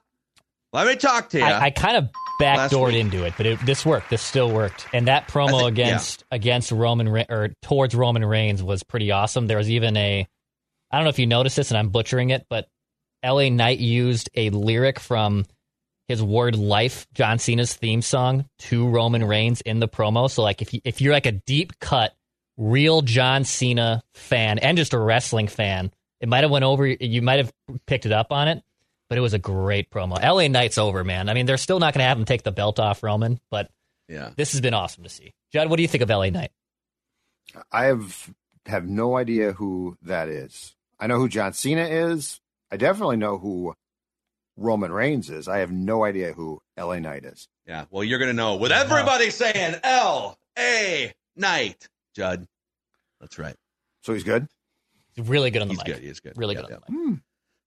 Let 0.73 0.87
me 0.89 0.97
talk 0.97 1.31
to 1.31 1.39
you. 1.39 1.45
I, 1.45 1.67
I 1.67 1.71
kind 1.71 1.97
of 1.97 2.09
backdoored 2.41 2.99
into 2.99 3.25
it, 3.25 3.35
but 3.37 3.47
it, 3.47 3.65
this 3.65 3.87
worked. 3.87 4.11
This 4.11 4.21
still 4.21 4.51
worked, 4.53 4.87
and 4.93 5.07
that 5.09 5.27
promo 5.29 5.61
think- 5.61 5.69
against 5.69 6.25
against 6.31 6.73
Roman 6.73 7.09
Re- 7.09 7.25
or 7.31 7.51
towards 7.63 7.95
Roman 7.95 8.25
Reigns 8.25 8.63
was 8.63 8.83
pretty 8.83 9.11
awesome. 9.11 9.47
There 9.47 9.57
was 9.57 9.71
even 9.71 9.97
a, 9.97 10.27
I 10.91 10.97
don't 10.97 11.05
know 11.05 11.09
if 11.11 11.19
you 11.19 11.27
noticed 11.27 11.57
this, 11.57 11.71
and 11.71 11.79
I'm 11.79 11.89
butchering 11.89 12.31
it, 12.31 12.45
but 12.51 12.69
L.A. 13.23 13.51
Knight 13.51 13.79
used 13.79 14.31
a 14.35 14.51
lyric 14.51 15.01
from 15.01 15.45
his 16.07 16.23
word 16.23 16.57
"Life," 16.57 17.07
John 17.13 17.39
Cena's 17.39 17.75
theme 17.75 18.03
song, 18.03 18.47
to 18.61 18.89
Roman 18.89 19.25
Reigns 19.25 19.61
in 19.61 19.81
the 19.81 19.89
promo. 19.89 20.31
So, 20.31 20.43
like, 20.43 20.63
if 20.63 20.73
you, 20.73 20.81
if 20.85 21.01
you're 21.01 21.13
like 21.13 21.27
a 21.27 21.33
deep 21.33 21.79
cut, 21.81 22.15
real 22.57 23.03
John 23.03 23.45
Cena 23.45 24.03
fan 24.15 24.59
and 24.59 24.77
just 24.77 24.95
a 24.95 24.99
wrestling 24.99 25.49
fan, 25.49 25.93
it 26.21 26.29
might 26.29 26.45
have 26.45 26.51
went 26.51 26.65
over. 26.65 26.87
You 26.87 27.23
might 27.23 27.39
have 27.39 27.53
picked 27.87 28.07
it 28.07 28.13
up 28.13 28.33
on 28.33 28.49
it 28.49 28.63
but 29.09 29.19
it 29.19 29.21
was 29.21 29.35
a 29.35 29.39
great 29.39 29.91
promo. 29.91 30.23
LA 30.23 30.49
Knight's 30.49 30.79
over, 30.79 31.03
man. 31.03 31.29
I 31.29 31.35
mean, 31.35 31.47
they're 31.47 31.57
still 31.57 31.81
not 31.81 31.95
going 31.95 32.03
to 32.03 32.09
have 32.09 32.19
him 32.19 32.25
take 32.25 32.43
the 32.43 32.53
belt 32.53 32.79
off 32.79 33.03
Roman, 33.03 33.41
but 33.51 33.71
yeah. 34.09 34.31
this 34.37 34.53
has 34.53 34.61
been 34.61 34.75
awesome 34.75 35.05
to 35.05 35.09
see. 35.09 35.33
Judd, 35.53 35.71
what 35.71 35.77
do 35.77 35.83
you 35.83 35.89
think 35.89 36.03
of 36.03 36.11
LA 36.11 36.31
Knight? 36.31 36.51
I 37.73 37.85
have 37.85 38.31
have 38.67 38.87
no 38.87 39.17
idea 39.17 39.53
who 39.53 39.97
that 40.03 40.29
is. 40.29 40.75
I 41.01 41.07
know 41.07 41.17
who 41.17 41.29
John 41.29 41.55
Cena 41.55 41.85
is. 41.85 42.41
I 42.71 42.77
definitely 42.77 43.17
know 43.17 43.39
who 43.39 43.75
Roman 44.57 44.93
Reigns 44.93 45.31
is. 45.31 45.49
I 45.49 45.59
have 45.59 45.71
no 45.71 46.05
idea 46.05 46.33
who 46.33 46.61
LA 46.77 46.99
Knight 46.99 47.25
is. 47.25 47.49
Yeah. 47.67 47.85
Well, 47.91 48.05
you're 48.05 48.19
going 48.19 48.31
to 48.31 48.35
know 48.37 48.57
with 48.57 48.73
everybody 48.73 49.31
saying 49.31 49.77
L 49.83 50.39
A 50.59 51.13
Knight, 51.37 51.89
Judd. 52.15 52.47
That's 53.21 53.39
right. 53.39 53.55
So 54.03 54.13
he's 54.15 54.25
good. 54.25 54.47
He's 55.15 55.29
really 55.29 55.51
good 55.51 55.63
on 55.63 55.69
the 55.69 55.75
He's 55.75 55.85
mic. 55.85 55.95
good. 55.97 56.03
He's 56.05 56.21
good. 56.21 56.33
Really 56.37 56.55
Yeah, 56.55 56.63
good 56.63 56.73
on 56.75 56.81
the 56.87 56.93
mic. 56.93 57.01
Hmm. 57.09 57.15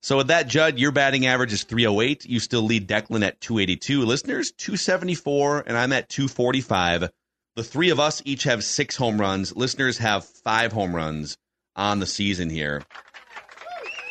So 0.03 0.17
with 0.17 0.27
that, 0.27 0.48
Judd, 0.48 0.79
your 0.79 0.91
batting 0.91 1.27
average 1.27 1.53
is 1.53 1.63
308. 1.63 2.25
You 2.25 2.39
still 2.39 2.63
lead 2.63 2.88
Declan 2.88 3.24
at 3.25 3.39
282. 3.39 4.03
Listeners, 4.03 4.51
274, 4.53 5.65
and 5.67 5.77
I'm 5.77 5.93
at 5.93 6.10
245. 6.10 7.10
The 7.55 7.63
three 7.63 7.89
of 7.91 8.00
us 8.00 8.22
each 8.25 8.43
have 8.46 8.63
six 8.63 8.96
home 8.96 9.20
runs. 9.22 9.55
Listeners 9.55 10.00
have 10.00 10.25
five 10.25 10.72
home 10.72 10.96
runs 10.96 11.38
on 11.75 12.00
the 12.00 12.08
season 12.08 12.50
here. 12.50 12.81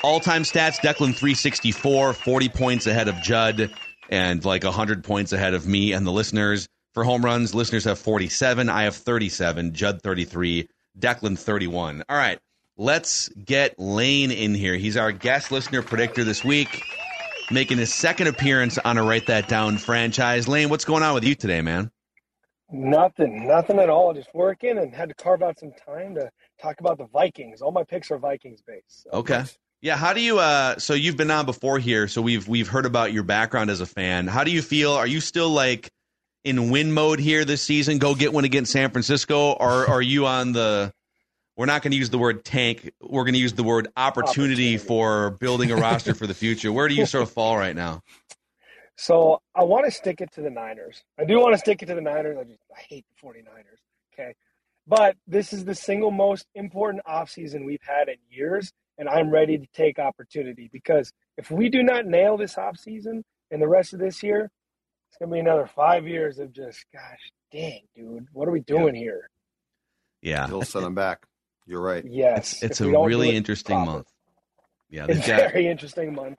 All 0.02 0.19
time 0.19 0.45
stats 0.45 0.78
Declan 0.78 1.14
364, 1.14 2.14
40 2.14 2.49
points 2.49 2.87
ahead 2.87 3.09
of 3.09 3.21
Judd. 3.23 3.71
and 4.09 4.45
like 4.45 4.64
100 4.64 5.04
points 5.04 5.33
ahead 5.33 5.54
of 5.54 5.66
me 5.66 5.92
and 5.92 6.07
the 6.07 6.11
listeners. 6.11 6.66
For 6.95 7.04
home 7.04 7.25
runs, 7.25 7.54
listeners 7.54 7.85
have 7.85 7.99
47. 7.99 8.69
I 8.69 8.85
have 8.85 8.97
37. 8.97 9.73
Judd 9.75 10.02
33. 10.02 10.69
Declan 10.99 11.38
31. 11.38 12.02
All 12.09 12.16
right, 12.16 12.40
let's 12.76 13.28
get 13.28 13.78
Lane 13.78 14.33
in 14.33 14.54
here. 14.54 14.75
He's 14.75 14.97
our 14.97 15.12
guest 15.12 15.52
listener 15.52 15.83
predictor 15.83 16.25
this 16.25 16.42
week, 16.42 16.83
making 17.50 17.78
his 17.78 17.95
second 17.95 18.26
appearance 18.26 18.78
on 18.78 18.99
a 18.99 19.04
Write 19.04 19.28
That 19.28 19.49
Down 19.49 19.78
franchise. 19.78 20.49
Lane, 20.49 20.69
what's 20.71 20.85
going 20.85 21.04
on 21.04 21.14
with 21.14 21.25
you 21.25 21.37
today, 21.37 21.61
man? 21.61 21.92
Nothing, 22.73 23.47
nothing 23.47 23.78
at 23.78 23.88
all. 23.90 24.14
Just 24.14 24.35
working 24.35 24.78
and 24.78 24.92
had 24.95 25.11
to 25.11 25.14
carve 25.14 25.42
out 25.42 25.59
some 25.61 25.73
time 25.87 26.14
to 26.16 26.30
talk 26.61 26.80
about 26.80 26.99
the 26.99 27.07
Vikings. 27.07 27.62
All 27.62 27.71
my 27.71 27.85
picks 27.85 28.11
are 28.11 28.19
Vikings 28.19 28.62
based. 28.66 29.04
So. 29.04 29.11
Okay. 29.12 29.45
Yeah, 29.83 29.97
how 29.97 30.13
do 30.13 30.21
you 30.21 30.39
uh 30.39 30.79
so 30.79 30.93
you've 30.93 31.17
been 31.17 31.31
on 31.31 31.47
before 31.47 31.79
here, 31.79 32.07
so 32.07 32.21
we've 32.21 32.47
we've 32.47 32.69
heard 32.69 32.85
about 32.85 33.13
your 33.13 33.23
background 33.23 33.71
as 33.71 33.81
a 33.81 33.87
fan. 33.87 34.27
How 34.27 34.45
do 34.45 34.51
you 34.51 34.61
feel? 34.61 34.93
Are 34.93 35.07
you 35.07 35.21
still 35.21 35.49
like 35.49 35.91
in 36.45 36.71
win 36.71 36.93
mode 36.93 37.19
here 37.19 37.47
this 37.47 37.63
season? 37.63 37.99
Go 37.99 38.15
get 38.15 38.33
one 38.33 38.45
against 38.45 38.73
San 38.73 38.91
Francisco 38.91 39.53
or 39.53 39.87
are 39.89 40.03
you 40.03 40.27
on 40.27 40.53
the 40.53 40.93
we're 41.57 41.67
not 41.67 41.83
going 41.83 41.93
to 41.93 41.99
use 41.99 42.11
the 42.11 42.19
word 42.19 42.45
tank. 42.45 42.91
We're 43.01 43.25
going 43.25 43.35
to 43.35 43.41
use 43.41 43.53
the 43.53 43.63
word 43.63 43.89
opportunity, 43.97 44.75
opportunity. 44.75 44.77
for 44.79 45.31
building 45.33 45.71
a 45.71 45.77
roster 45.77 46.15
for 46.15 46.27
the 46.27 46.35
future. 46.35 46.73
Where 46.73 46.89
do 46.89 46.95
you 46.95 47.05
sort 47.07 47.23
of 47.23 47.31
fall 47.31 47.57
right 47.57 47.77
now? 47.77 48.03
So 48.97 49.41
I 49.55 49.65
want 49.65 49.87
to 49.87 49.91
stick 49.91 50.21
it 50.21 50.33
to 50.33 50.43
the 50.43 50.51
Niners. 50.51 51.03
I 51.19 51.25
do 51.25 51.39
want 51.39 51.55
to 51.55 51.59
stick 51.59 51.83
it 51.83 51.87
to 51.87 51.95
the 51.95 52.01
Niners. 52.03 52.37
I 52.39 52.45
just 52.45 52.61
I 52.75 52.81
hate 52.81 53.07
the 53.09 53.27
49ers. 53.27 53.81
Okay. 54.13 54.35
But 54.87 55.17
this 55.27 55.53
is 55.53 55.65
the 55.65 55.75
single 55.75 56.11
most 56.11 56.47
important 56.55 57.03
offseason 57.07 57.65
we've 57.65 57.83
had 57.83 58.09
in 58.09 58.17
years 58.29 58.73
and 59.00 59.09
I'm 59.09 59.30
ready 59.30 59.57
to 59.59 59.66
take 59.75 59.99
opportunity 59.99 60.69
because 60.73 61.11
if 61.38 61.50
we 61.50 61.71
do 61.71 61.83
not 61.83 62.07
nail 62.07 62.37
this 62.37 62.59
off 62.59 62.76
season 62.76 63.25
and 63.50 63.61
the 63.61 63.66
rest 63.66 63.95
of 63.95 63.99
this 63.99 64.23
year, 64.23 64.50
it's 65.09 65.16
gonna 65.19 65.33
be 65.33 65.40
another 65.40 65.66
five 65.66 66.07
years 66.07 66.38
of 66.38 66.52
just 66.52 66.85
gosh 66.92 67.33
dang, 67.50 67.80
dude, 67.97 68.28
what 68.33 68.47
are 68.47 68.52
we 68.52 68.61
doing 68.61 68.95
yeah. 68.95 69.00
here? 69.00 69.30
Yeah, 70.23 70.49
you'll 70.49 70.62
send 70.62 70.85
them 70.85 70.95
back. 70.95 71.26
You're 71.66 71.80
right. 71.80 72.04
Yes, 72.07 72.62
it's, 72.62 72.62
it's 72.62 72.80
a 72.83 72.90
really 72.90 73.35
interesting 73.35 73.76
proper. 73.76 73.90
month. 73.90 74.07
Yeah, 74.90 75.07
it's 75.09 75.26
a 75.26 75.33
very 75.33 75.66
interesting 75.66 76.14
month. 76.14 76.38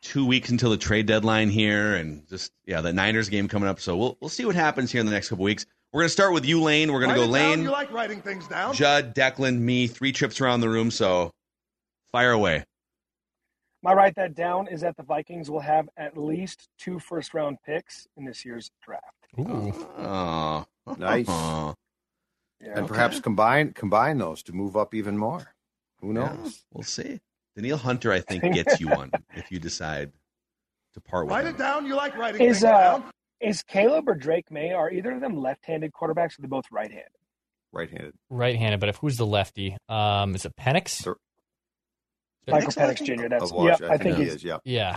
Two 0.00 0.24
weeks 0.24 0.50
until 0.50 0.70
the 0.70 0.76
trade 0.76 1.06
deadline 1.06 1.50
here, 1.50 1.96
and 1.96 2.26
just 2.28 2.52
yeah, 2.64 2.80
the 2.80 2.92
Niners 2.92 3.28
game 3.28 3.48
coming 3.48 3.68
up. 3.68 3.80
So 3.80 3.96
we'll 3.96 4.16
we'll 4.20 4.28
see 4.28 4.44
what 4.44 4.54
happens 4.54 4.92
here 4.92 5.00
in 5.00 5.06
the 5.06 5.12
next 5.12 5.30
couple 5.30 5.44
weeks. 5.44 5.66
We're 5.92 6.02
gonna 6.02 6.10
start 6.10 6.32
with 6.32 6.44
you, 6.44 6.62
Lane. 6.62 6.92
We're 6.92 7.00
gonna 7.00 7.14
Write 7.14 7.26
go 7.26 7.26
Lane. 7.26 7.62
You 7.62 7.70
like 7.72 7.90
writing 7.90 8.22
things 8.22 8.46
down. 8.46 8.74
Judd, 8.74 9.16
Declan, 9.16 9.58
me, 9.58 9.88
three 9.88 10.12
trips 10.12 10.40
around 10.40 10.60
the 10.60 10.68
room. 10.68 10.92
So 10.92 11.32
Fire 12.18 12.32
away. 12.32 12.64
My 13.80 13.92
write 13.92 14.16
that 14.16 14.34
down 14.34 14.66
is 14.66 14.80
that 14.80 14.96
the 14.96 15.04
Vikings 15.04 15.48
will 15.48 15.60
have 15.60 15.88
at 15.96 16.16
least 16.16 16.68
two 16.76 16.98
first 16.98 17.32
round 17.32 17.58
picks 17.64 18.08
in 18.16 18.24
this 18.24 18.44
year's 18.44 18.72
draft. 18.82 19.04
Ooh. 19.38 19.72
Oh, 19.98 20.64
nice. 20.98 21.28
Yeah, 22.60 22.70
and 22.70 22.78
okay. 22.80 22.88
perhaps 22.88 23.20
combine 23.20 23.72
combine 23.72 24.18
those 24.18 24.42
to 24.42 24.52
move 24.52 24.76
up 24.76 24.92
even 24.92 25.16
more. 25.16 25.54
Who 26.00 26.12
knows? 26.12 26.36
Yeah, 26.42 26.50
we'll 26.72 26.82
see. 26.82 27.20
Danielle 27.54 27.78
Hunter, 27.78 28.10
I 28.10 28.18
think, 28.18 28.42
gets 28.52 28.80
you 28.80 28.88
one 28.88 29.12
if 29.36 29.52
you 29.52 29.60
decide 29.60 30.10
to 30.94 31.00
part 31.00 31.26
with. 31.26 31.36
Write 31.36 31.46
him. 31.46 31.54
it 31.54 31.58
down. 31.58 31.86
You 31.86 31.94
like 31.94 32.16
writing 32.16 32.40
is, 32.40 32.64
uh, 32.64 32.72
down. 32.72 33.04
Is 33.40 33.62
Caleb 33.62 34.08
or 34.08 34.16
Drake 34.16 34.50
Maye? 34.50 34.72
are 34.72 34.90
either 34.90 35.12
of 35.12 35.20
them 35.20 35.40
left-handed 35.40 35.92
quarterbacks? 35.92 36.36
Or 36.36 36.40
are 36.40 36.42
they 36.42 36.48
both 36.48 36.64
right-handed? 36.72 37.12
Right-handed. 37.70 38.14
Right-handed, 38.28 38.80
but 38.80 38.88
if 38.88 38.96
who's 38.96 39.18
the 39.18 39.26
lefty? 39.26 39.76
Um, 39.88 40.34
is 40.34 40.44
it 40.44 40.56
Penix? 40.56 41.06
Michael 42.48 42.72
Penix 42.72 43.04
Jr. 43.04 43.28
That's 43.28 43.52
yeah, 43.52 43.88
I, 43.88 43.94
I 43.94 43.98
think, 43.98 44.16
he 44.16 44.24
is. 44.24 44.44
Yeah, 44.44 44.58
yeah. 44.64 44.96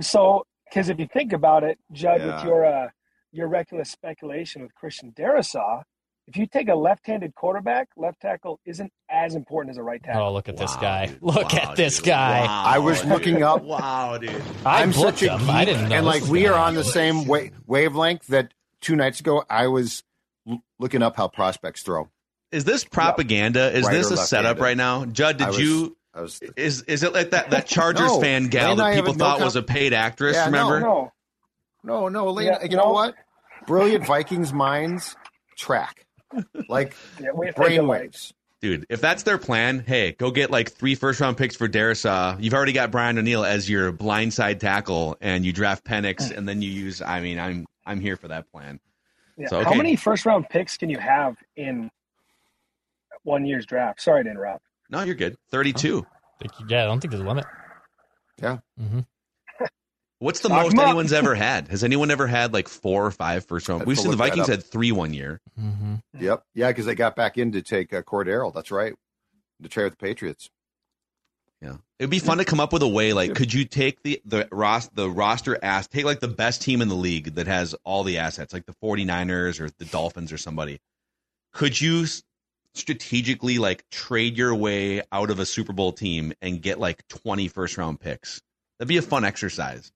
So, 0.00 0.46
because 0.68 0.88
if 0.88 0.98
you 0.98 1.06
think 1.12 1.32
about 1.32 1.64
it, 1.64 1.78
Judd, 1.92 2.20
yeah. 2.20 2.36
with 2.36 2.44
your 2.44 2.66
uh, 2.66 2.88
your 3.32 3.48
reckless 3.48 3.90
speculation 3.90 4.62
with 4.62 4.74
Christian 4.74 5.12
Darrisaw, 5.12 5.82
if 6.26 6.36
you 6.36 6.46
take 6.46 6.68
a 6.68 6.74
left-handed 6.74 7.34
quarterback, 7.34 7.88
left 7.96 8.20
tackle 8.20 8.60
isn't 8.64 8.92
as 9.10 9.34
important 9.34 9.70
as 9.70 9.78
a 9.78 9.82
right 9.82 10.02
tackle. 10.02 10.22
Oh, 10.22 10.32
look 10.32 10.48
at 10.48 10.56
wow, 10.56 10.60
this 10.62 10.76
guy! 10.76 11.06
Dude. 11.06 11.22
Look 11.22 11.52
wow, 11.52 11.58
at 11.58 11.76
this 11.76 11.96
dude. 11.96 12.06
guy! 12.06 12.40
Wow, 12.42 12.64
I 12.66 12.78
was 12.78 13.04
looking 13.04 13.42
up. 13.42 13.62
wow, 13.64 14.18
dude! 14.18 14.42
I'm 14.64 14.92
such 14.92 15.22
a 15.22 15.38
geek, 15.38 15.48
I 15.48 15.64
didn't 15.64 15.88
know 15.88 15.96
and 15.96 16.06
like 16.06 16.24
we 16.24 16.46
are 16.46 16.54
on 16.54 16.74
the 16.74 16.84
same 16.84 17.26
wa- 17.26 17.48
wavelength. 17.66 18.28
That 18.28 18.54
two 18.80 18.96
nights 18.96 19.20
ago, 19.20 19.44
I 19.50 19.66
was 19.66 20.04
l- 20.48 20.62
looking 20.78 21.02
up 21.02 21.16
how 21.16 21.28
prospects 21.28 21.82
throw. 21.82 22.08
Is 22.52 22.64
this 22.64 22.84
propaganda? 22.84 23.60
Yep. 23.60 23.74
Is 23.74 23.86
right 23.86 23.92
this 23.92 24.10
a 24.10 24.16
setup 24.16 24.60
right 24.60 24.76
now, 24.76 25.04
Judd? 25.06 25.36
Did 25.36 25.48
was, 25.48 25.58
you 25.58 25.96
was, 26.14 26.40
is 26.56 26.82
is 26.82 27.02
it 27.02 27.12
like 27.12 27.30
that 27.30 27.50
that 27.50 27.66
Chargers 27.68 28.08
no, 28.08 28.20
fan 28.20 28.48
gal 28.48 28.76
that 28.76 28.94
people 28.94 29.14
thought 29.14 29.38
no 29.38 29.44
was 29.44 29.56
a 29.56 29.62
paid 29.62 29.92
actress? 29.92 30.34
Yeah, 30.36 30.46
remember? 30.46 30.80
No, 30.80 31.12
no, 31.84 32.08
no, 32.08 32.32
no 32.32 32.40
yeah, 32.40 32.62
you 32.62 32.76
know 32.76 32.90
what? 32.90 33.14
Brilliant 33.66 34.06
Vikings 34.06 34.52
minds 34.52 35.16
track 35.56 36.06
like 36.68 36.94
yeah, 37.20 37.28
brainwaves. 37.56 38.32
Dude, 38.60 38.84
if 38.90 39.00
that's 39.00 39.22
their 39.22 39.38
plan, 39.38 39.84
hey, 39.86 40.12
go 40.12 40.30
get 40.30 40.50
like 40.50 40.72
three 40.72 40.94
first 40.94 41.20
round 41.20 41.38
picks 41.38 41.56
for 41.56 41.66
Darrisaw. 41.66 42.34
Uh, 42.34 42.36
you've 42.38 42.52
already 42.52 42.72
got 42.72 42.90
Brian 42.90 43.16
O'Neill 43.16 43.44
as 43.44 43.70
your 43.70 43.90
blindside 43.90 44.60
tackle, 44.60 45.16
and 45.20 45.46
you 45.46 45.52
draft 45.52 45.84
Penix, 45.84 46.30
and 46.36 46.48
then 46.48 46.60
you 46.60 46.70
use. 46.70 47.00
I 47.00 47.20
mean, 47.20 47.38
I'm 47.38 47.66
I'm 47.86 48.00
here 48.00 48.16
for 48.16 48.28
that 48.28 48.50
plan. 48.50 48.80
Yeah. 49.38 49.48
So, 49.48 49.60
okay. 49.60 49.70
How 49.70 49.74
many 49.74 49.96
first 49.96 50.26
round 50.26 50.48
picks 50.50 50.76
can 50.76 50.90
you 50.90 50.98
have 50.98 51.36
in 51.56 51.90
one 53.22 53.46
year's 53.46 53.64
draft? 53.64 54.02
Sorry 54.02 54.24
to 54.24 54.30
interrupt. 54.30 54.64
No, 54.90 55.02
you're 55.02 55.14
good. 55.14 55.36
32. 55.50 56.06
Yeah, 56.68 56.82
I 56.82 56.86
don't 56.86 57.00
think 57.00 57.12
there's 57.12 57.22
a 57.22 57.26
limit. 57.26 57.44
Yeah. 58.42 58.58
Mm-hmm. 58.80 59.00
What's 60.18 60.40
the 60.40 60.48
most 60.48 60.76
anyone's 60.76 61.12
ever 61.12 61.34
had? 61.34 61.68
Has 61.68 61.84
anyone 61.84 62.10
ever 62.10 62.26
had 62.26 62.52
like 62.52 62.68
four 62.68 63.06
or 63.06 63.10
five 63.10 63.46
first 63.46 63.68
round? 63.68 63.86
We've 63.86 63.98
seen 63.98 64.10
the 64.10 64.16
Vikings 64.16 64.48
had 64.48 64.64
three 64.64 64.92
one 64.92 65.14
year. 65.14 65.40
Mm-hmm. 65.58 65.94
Yep. 66.18 66.42
Yeah, 66.54 66.68
because 66.68 66.86
they 66.86 66.94
got 66.94 67.16
back 67.16 67.38
in 67.38 67.52
to 67.52 67.62
take 67.62 67.92
uh, 67.92 68.02
Cordarrelle. 68.02 68.52
That's 68.52 68.70
right. 68.70 68.94
To 69.62 69.68
trade 69.68 69.84
with 69.84 69.98
the 69.98 70.04
Patriots. 70.04 70.48
Yeah, 71.62 71.76
it'd 71.98 72.08
be 72.10 72.20
fun 72.20 72.38
to 72.38 72.46
come 72.46 72.58
up 72.58 72.72
with 72.72 72.80
a 72.80 72.88
way. 72.88 73.12
Like, 73.12 73.34
could 73.34 73.52
you 73.52 73.66
take 73.66 74.02
the 74.02 74.22
the 74.24 74.48
ros 74.50 74.88
the 74.94 75.10
roster 75.10 75.62
ass 75.62 75.86
take 75.86 76.06
like 76.06 76.20
the 76.20 76.28
best 76.28 76.62
team 76.62 76.80
in 76.80 76.88
the 76.88 76.94
league 76.94 77.34
that 77.34 77.46
has 77.46 77.74
all 77.84 78.02
the 78.02 78.16
assets, 78.16 78.54
like 78.54 78.64
the 78.64 78.74
49ers 78.82 79.60
or 79.60 79.68
the 79.78 79.84
Dolphins 79.84 80.32
or 80.32 80.38
somebody? 80.38 80.80
Could 81.52 81.78
you 81.78 82.06
strategically 82.74 83.58
like 83.58 83.88
trade 83.90 84.36
your 84.36 84.54
way 84.54 85.02
out 85.12 85.30
of 85.30 85.38
a 85.38 85.46
Super 85.46 85.72
Bowl 85.72 85.92
team 85.92 86.32
and 86.40 86.62
get 86.62 86.78
like 86.78 87.06
20 87.08 87.48
first 87.48 87.76
round 87.76 88.00
picks. 88.00 88.40
That'd 88.78 88.88
be 88.88 88.96
a 88.96 89.02
fun 89.02 89.24
exercise. 89.24 89.90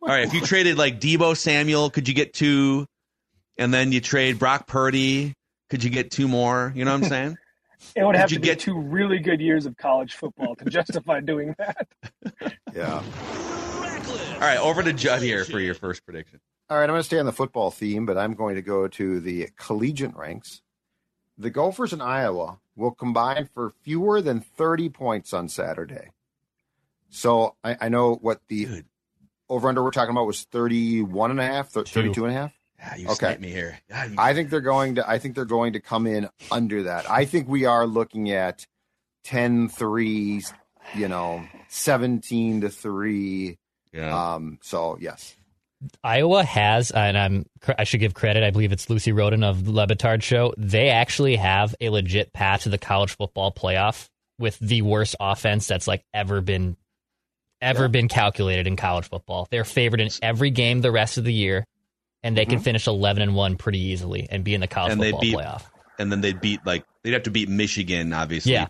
All 0.00 0.08
right, 0.08 0.26
if 0.26 0.32
you 0.32 0.40
traded 0.40 0.78
like 0.78 0.98
Deebo 0.98 1.36
Samuel, 1.36 1.90
could 1.90 2.08
you 2.08 2.14
get 2.14 2.32
two? 2.32 2.86
And 3.58 3.72
then 3.72 3.92
you 3.92 4.00
trade 4.00 4.38
Brock 4.38 4.66
Purdy, 4.66 5.34
could 5.70 5.84
you 5.84 5.90
get 5.90 6.10
two 6.10 6.26
more? 6.26 6.72
You 6.74 6.84
know 6.84 6.92
what 6.92 7.04
I'm 7.04 7.08
saying? 7.08 7.38
It 7.94 8.02
would 8.02 8.16
have 8.16 8.30
to 8.30 8.38
get 8.38 8.60
two 8.60 8.80
really 8.80 9.18
good 9.18 9.42
years 9.42 9.66
of 9.66 9.76
college 9.76 10.14
football 10.14 10.54
to 10.56 10.64
justify 10.64 11.20
doing 11.20 11.54
that. 11.58 11.86
yeah. 12.74 13.02
All 14.34 14.40
right, 14.40 14.58
over 14.58 14.82
to 14.82 14.92
Judd 14.94 15.20
here 15.20 15.44
for 15.44 15.60
your 15.60 15.74
first 15.74 16.02
prediction. 16.06 16.40
All 16.70 16.78
right, 16.78 16.84
I'm 16.84 16.90
going 16.90 17.00
to 17.00 17.04
stay 17.04 17.18
on 17.18 17.26
the 17.26 17.32
football 17.32 17.70
theme, 17.70 18.06
but 18.06 18.16
I'm 18.16 18.32
going 18.32 18.54
to 18.54 18.62
go 18.62 18.88
to 18.88 19.20
the 19.20 19.50
collegiate 19.58 20.16
ranks 20.16 20.62
the 21.38 21.50
Gophers 21.50 21.92
in 21.92 22.00
Iowa 22.00 22.58
will 22.76 22.92
combine 22.92 23.48
for 23.52 23.70
fewer 23.82 24.20
than 24.20 24.40
30 24.40 24.88
points 24.88 25.32
on 25.32 25.48
Saturday. 25.48 26.10
So 27.10 27.54
I, 27.62 27.76
I 27.82 27.88
know 27.88 28.14
what 28.14 28.40
the 28.48 28.64
Dude. 28.64 28.86
over 29.48 29.68
under 29.68 29.82
we're 29.82 29.90
talking 29.90 30.10
about 30.10 30.26
was 30.26 30.42
31 30.44 31.30
and 31.30 31.40
a 31.40 31.46
half, 31.46 31.70
32 31.70 32.24
and 32.24 32.34
a 32.34 32.38
half. 32.38 32.52
Yeah, 32.78 32.96
you 32.96 33.08
okay. 33.10 33.36
me 33.38 33.50
here. 33.50 33.78
you... 33.88 34.16
I 34.18 34.34
think 34.34 34.50
they're 34.50 34.60
going 34.60 34.96
to 34.96 35.08
I 35.08 35.18
think 35.18 35.34
they're 35.34 35.44
going 35.44 35.74
to 35.74 35.80
come 35.80 36.06
in 36.06 36.28
under 36.50 36.84
that. 36.84 37.08
I 37.10 37.24
think 37.24 37.48
we 37.48 37.64
are 37.64 37.86
looking 37.86 38.30
at 38.30 38.66
10 39.24 39.68
3, 39.68 40.42
you 40.94 41.08
know, 41.08 41.44
17 41.68 42.62
to 42.62 42.68
3. 42.68 43.58
Yeah. 43.92 44.34
Um 44.34 44.58
so 44.62 44.98
yes. 45.00 45.36
Iowa 46.02 46.44
has, 46.44 46.90
and 46.90 47.16
I'm 47.16 47.46
I 47.78 47.84
should 47.84 48.00
give 48.00 48.14
credit. 48.14 48.42
I 48.42 48.50
believe 48.50 48.72
it's 48.72 48.88
Lucy 48.88 49.12
Rohden 49.12 49.44
of 49.44 49.64
the 49.64 49.72
Le 49.72 49.86
Batard 49.86 50.22
Show. 50.22 50.54
They 50.56 50.88
actually 50.90 51.36
have 51.36 51.74
a 51.80 51.88
legit 51.88 52.32
path 52.32 52.62
to 52.62 52.68
the 52.68 52.78
college 52.78 53.16
football 53.16 53.52
playoff 53.52 54.08
with 54.38 54.58
the 54.58 54.82
worst 54.82 55.16
offense 55.20 55.66
that's 55.66 55.86
like 55.86 56.04
ever 56.12 56.40
been 56.40 56.76
ever 57.60 57.82
yeah. 57.82 57.88
been 57.88 58.08
calculated 58.08 58.66
in 58.66 58.76
college 58.76 59.08
football. 59.08 59.46
They're 59.50 59.64
favored 59.64 60.00
in 60.00 60.10
every 60.22 60.50
game 60.50 60.80
the 60.80 60.92
rest 60.92 61.18
of 61.18 61.24
the 61.24 61.32
year, 61.32 61.66
and 62.22 62.36
they 62.36 62.42
mm-hmm. 62.42 62.52
can 62.52 62.60
finish 62.60 62.86
eleven 62.86 63.22
and 63.22 63.34
one 63.34 63.56
pretty 63.56 63.80
easily 63.80 64.28
and 64.30 64.44
be 64.44 64.54
in 64.54 64.60
the 64.60 64.66
college 64.66 64.92
and 64.92 65.02
football 65.02 65.20
beat, 65.20 65.36
playoff. 65.36 65.62
And 65.98 66.10
then 66.10 66.20
they'd 66.20 66.40
beat 66.40 66.60
like 66.66 66.84
they'd 67.02 67.12
have 67.12 67.24
to 67.24 67.30
beat 67.30 67.48
Michigan, 67.48 68.12
obviously. 68.12 68.52
Yeah. 68.52 68.68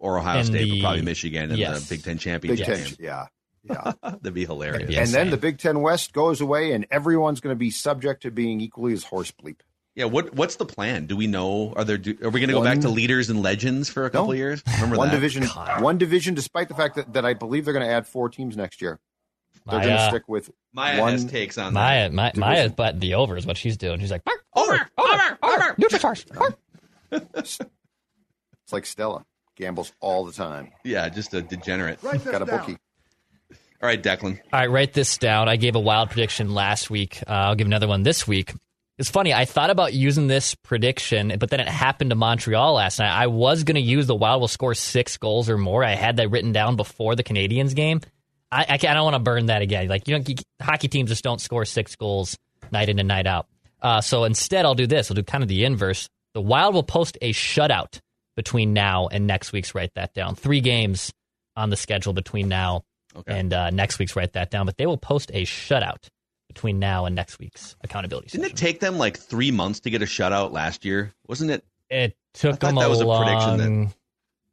Or 0.00 0.18
Ohio 0.18 0.38
and 0.40 0.46
State, 0.46 0.64
the, 0.64 0.80
but 0.80 0.86
probably 0.86 1.02
Michigan 1.02 1.50
in 1.50 1.56
yes. 1.56 1.88
the 1.88 1.94
Big 1.94 2.04
Ten 2.04 2.18
championship. 2.18 2.66
Big 2.66 2.84
Ten, 2.84 2.96
yeah. 3.00 3.26
Yeah, 3.64 3.92
that'd 4.02 4.34
be 4.34 4.44
hilarious. 4.44 4.94
and 4.96 5.08
then 5.08 5.30
the 5.30 5.36
Big 5.36 5.58
Ten 5.58 5.80
West 5.80 6.12
goes 6.12 6.40
away, 6.40 6.72
and 6.72 6.86
everyone's 6.90 7.40
going 7.40 7.54
to 7.54 7.58
be 7.58 7.70
subject 7.70 8.22
to 8.22 8.30
being 8.30 8.60
equally 8.60 8.92
as 8.92 9.04
horse 9.04 9.30
bleep. 9.32 9.60
Yeah, 9.94 10.06
what 10.06 10.34
what's 10.34 10.56
the 10.56 10.66
plan? 10.66 11.06
Do 11.06 11.16
we 11.16 11.26
know? 11.28 11.72
Are 11.76 11.84
there? 11.84 11.96
Are 11.96 12.30
we 12.30 12.40
going 12.40 12.48
to 12.48 12.54
go 12.54 12.64
back 12.64 12.80
to 12.80 12.88
leaders 12.88 13.30
and 13.30 13.42
legends 13.42 13.88
for 13.88 14.06
a 14.06 14.10
couple 14.10 14.28
no. 14.28 14.32
years? 14.32 14.62
Remember 14.74 14.96
one 14.96 15.08
that? 15.08 15.14
division, 15.14 15.44
God. 15.44 15.82
one 15.82 15.98
division. 15.98 16.34
Despite 16.34 16.68
the 16.68 16.74
fact 16.74 16.96
that, 16.96 17.12
that 17.12 17.24
I 17.24 17.34
believe 17.34 17.64
they're 17.64 17.74
going 17.74 17.86
to 17.86 17.92
add 17.92 18.06
four 18.06 18.28
teams 18.28 18.56
next 18.56 18.82
year. 18.82 18.98
They're 19.66 19.80
going 19.80 19.96
to 19.96 20.08
stick 20.08 20.24
with 20.26 20.50
Maya 20.72 21.00
one. 21.00 21.12
has 21.12 21.24
takes 21.24 21.56
on 21.56 21.72
Maya, 21.72 22.10
that. 22.10 22.12
Maya, 22.12 22.32
Maya, 22.36 22.68
but 22.68 23.00
the 23.00 23.14
over 23.14 23.36
is 23.36 23.46
what 23.46 23.56
she's 23.56 23.76
doing. 23.76 24.00
She's 24.00 24.10
like, 24.10 24.24
"Bark, 24.24 24.44
over, 24.54 24.90
over, 24.98 25.38
over, 25.42 25.74
Nutrisource. 25.80 26.34
bark." 26.34 26.58
It's 28.66 28.72
like 28.72 28.84
Stella 28.86 29.24
gambles 29.56 29.92
all 30.00 30.24
the 30.24 30.32
time. 30.32 30.72
Yeah, 30.84 31.08
just 31.08 31.32
a 31.34 31.42
degenerate. 31.42 32.02
Got 32.02 32.16
a 32.16 32.44
down. 32.44 32.46
bookie. 32.46 32.78
All 33.82 33.88
right, 33.88 34.02
Declan. 34.02 34.40
All 34.52 34.60
right, 34.60 34.70
write 34.70 34.92
this 34.92 35.18
down. 35.18 35.48
I 35.48 35.56
gave 35.56 35.74
a 35.74 35.80
wild 35.80 36.10
prediction 36.10 36.54
last 36.54 36.90
week. 36.90 37.22
Uh, 37.26 37.32
I'll 37.32 37.54
give 37.54 37.66
another 37.66 37.88
one 37.88 38.02
this 38.02 38.26
week. 38.26 38.54
It's 38.96 39.10
funny. 39.10 39.34
I 39.34 39.44
thought 39.44 39.70
about 39.70 39.92
using 39.92 40.28
this 40.28 40.54
prediction, 40.54 41.34
but 41.40 41.50
then 41.50 41.58
it 41.58 41.66
happened 41.66 42.10
to 42.10 42.16
Montreal 42.16 42.74
last 42.74 43.00
night. 43.00 43.10
I 43.10 43.26
was 43.26 43.64
going 43.64 43.74
to 43.74 43.80
use 43.80 44.06
the 44.06 44.14
Wild 44.14 44.40
will 44.40 44.48
score 44.48 44.74
six 44.74 45.16
goals 45.16 45.50
or 45.50 45.58
more. 45.58 45.82
I 45.82 45.94
had 45.94 46.18
that 46.18 46.30
written 46.30 46.52
down 46.52 46.76
before 46.76 47.16
the 47.16 47.24
Canadiens 47.24 47.74
game. 47.74 48.00
I, 48.52 48.64
I, 48.68 48.74
I 48.74 48.94
don't 48.94 49.02
want 49.04 49.14
to 49.14 49.20
burn 49.20 49.46
that 49.46 49.62
again. 49.62 49.88
Like 49.88 50.06
you 50.06 50.16
know, 50.16 50.24
hockey 50.62 50.86
teams 50.86 51.10
just 51.10 51.24
don't 51.24 51.40
score 51.40 51.64
six 51.64 51.96
goals 51.96 52.38
night 52.70 52.88
in 52.88 53.00
and 53.00 53.08
night 53.08 53.26
out. 53.26 53.48
Uh, 53.82 54.00
so 54.00 54.24
instead, 54.24 54.64
I'll 54.64 54.76
do 54.76 54.86
this. 54.86 55.10
I'll 55.10 55.16
do 55.16 55.24
kind 55.24 55.42
of 55.42 55.48
the 55.48 55.64
inverse. 55.64 56.08
The 56.32 56.40
Wild 56.40 56.72
will 56.74 56.84
post 56.84 57.18
a 57.20 57.32
shutout 57.32 57.98
between 58.36 58.72
now 58.72 59.08
and 59.08 59.26
next 59.26 59.52
week's. 59.52 59.74
Write 59.74 59.92
that 59.96 60.14
down. 60.14 60.36
Three 60.36 60.60
games 60.60 61.12
on 61.56 61.70
the 61.70 61.76
schedule 61.76 62.12
between 62.12 62.48
now 62.48 62.84
Okay. 63.16 63.38
and 63.38 63.52
uh, 63.52 63.70
next 63.70 63.98
week's. 63.98 64.16
Write 64.16 64.32
that 64.34 64.50
down. 64.50 64.66
But 64.66 64.76
they 64.76 64.86
will 64.86 64.96
post 64.98 65.30
a 65.34 65.44
shutout 65.44 66.08
between 66.48 66.78
now 66.78 67.04
and 67.06 67.14
next 67.16 67.38
week's 67.38 67.76
accountability. 67.82 68.28
Didn't 68.28 68.46
it 68.50 68.56
take 68.56 68.80
them 68.80 68.98
like 68.98 69.16
three 69.18 69.50
months 69.50 69.80
to 69.80 69.90
get 69.90 70.02
a 70.02 70.06
shutout 70.06 70.52
last 70.52 70.84
year? 70.84 71.12
Wasn't 71.28 71.50
it? 71.50 71.64
It 71.90 72.12
I 72.12 72.38
took 72.38 72.60
thought 72.60 72.66
them 72.68 72.74
that 72.76 72.86
a 72.86 72.88
was 72.90 73.00
a 73.00 73.04
prediction 73.06 73.84
that- 73.86 73.94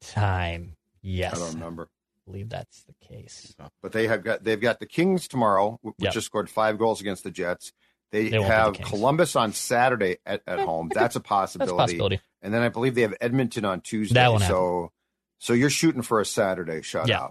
time. 0.02 0.76
Yes, 1.02 1.36
I 1.36 1.40
don't 1.40 1.54
remember. 1.56 1.90
believe 2.26 2.50
that's 2.50 2.84
the 2.84 2.94
case. 3.08 3.56
But 3.82 3.92
they 3.92 4.08
have 4.08 4.24
got 4.24 4.44
they've 4.44 4.60
got 4.62 4.80
the 4.80 4.86
Kings 4.86 5.28
tomorrow, 5.28 5.80
which 5.82 5.96
Yep. 6.00 6.14
just 6.14 6.28
scored 6.28 6.50
five 6.50 6.78
goals 6.78 7.02
against 7.02 7.24
the 7.24 7.32
Jets. 7.32 7.72
They, 8.12 8.28
They 8.30 8.42
have 8.42 8.78
the 8.78 8.84
Columbus 8.84 9.36
on 9.38 9.54
Saturday 9.54 10.18
at, 10.26 10.42
at 10.46 10.60
home. 10.60 10.92
That's 10.94 11.16
a 11.16 11.20
That's 11.20 11.28
possibility. 11.30 11.74
a 11.74 11.78
possibility. 11.78 12.20
And 12.42 12.54
then 12.54 12.62
I 12.62 12.68
believe 12.70 12.94
they 12.94 13.02
have 13.04 13.16
Edmonton 13.22 13.64
on 13.66 13.82
Tuesday. 13.82 14.16
That 14.16 14.32
won't 14.32 14.44
so 14.44 14.92
so 15.40 15.54
you're 15.54 15.70
shooting 15.70 16.02
for 16.02 16.20
a 16.20 16.26
Saturday 16.26 16.82
shutout. 16.82 17.08
Yeah. 17.08 17.28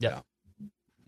Yeah. 0.00 0.20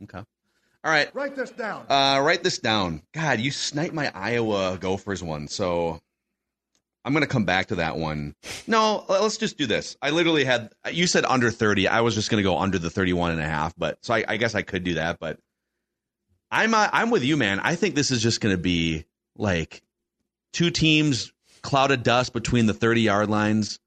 Okay. 0.05 0.19
All 0.19 0.91
right. 0.91 1.15
Write 1.15 1.35
this 1.35 1.51
down. 1.51 1.87
Uh, 1.89 2.21
write 2.23 2.43
this 2.43 2.59
down. 2.59 3.03
God, 3.13 3.41
you 3.41 3.51
sniped 3.51 3.95
my 3.95 4.13
Iowa 4.15 4.77
Gophers 4.79 5.23
one, 5.23 5.49
so 5.49 6.01
I'm 7.05 7.13
going 7.13 7.23
to 7.23 7.29
come 7.29 7.45
back 7.45 7.69
to 7.69 7.77
that 7.77 7.97
one. 7.97 8.35
No, 8.67 9.05
let's 9.09 9.39
just 9.39 9.59
do 9.59 9.67
this. 9.67 9.97
I 10.03 10.11
literally 10.11 10.45
had, 10.45 10.73
you 10.91 11.07
said 11.07 11.25
under 11.25 11.51
30. 11.51 11.89
I 11.89 12.03
was 12.03 12.15
just 12.15 12.31
going 12.31 12.43
to 12.43 12.49
go 12.49 12.59
under 12.59 12.79
the 12.79 12.91
31 12.91 13.33
and 13.33 13.41
a 13.41 13.45
half, 13.47 13.75
but 13.77 13.99
so 14.03 14.15
I, 14.15 14.25
I 14.29 14.37
guess 14.37 14.55
I 14.55 14.63
could 14.63 14.85
do 14.85 14.95
that, 14.95 15.19
but 15.19 15.39
I'm, 16.51 16.75
uh, 16.75 16.89
I'm 16.93 17.11
with 17.11 17.25
you, 17.25 17.37
man. 17.37 17.61
I 17.61 17.77
think 17.77 17.95
this 17.95 18.11
is 18.11 18.23
just 18.23 18.41
going 18.41 18.55
to 18.55 18.61
be 18.61 19.05
like 19.37 19.83
two 20.53 20.71
teams, 20.71 21.33
cloud 21.63 21.91
of 21.91 22.03
dust 22.03 22.33
between 22.33 22.67
the 22.67 22.75
30 22.75 23.03
yard 23.03 23.31
lines, 23.31 23.81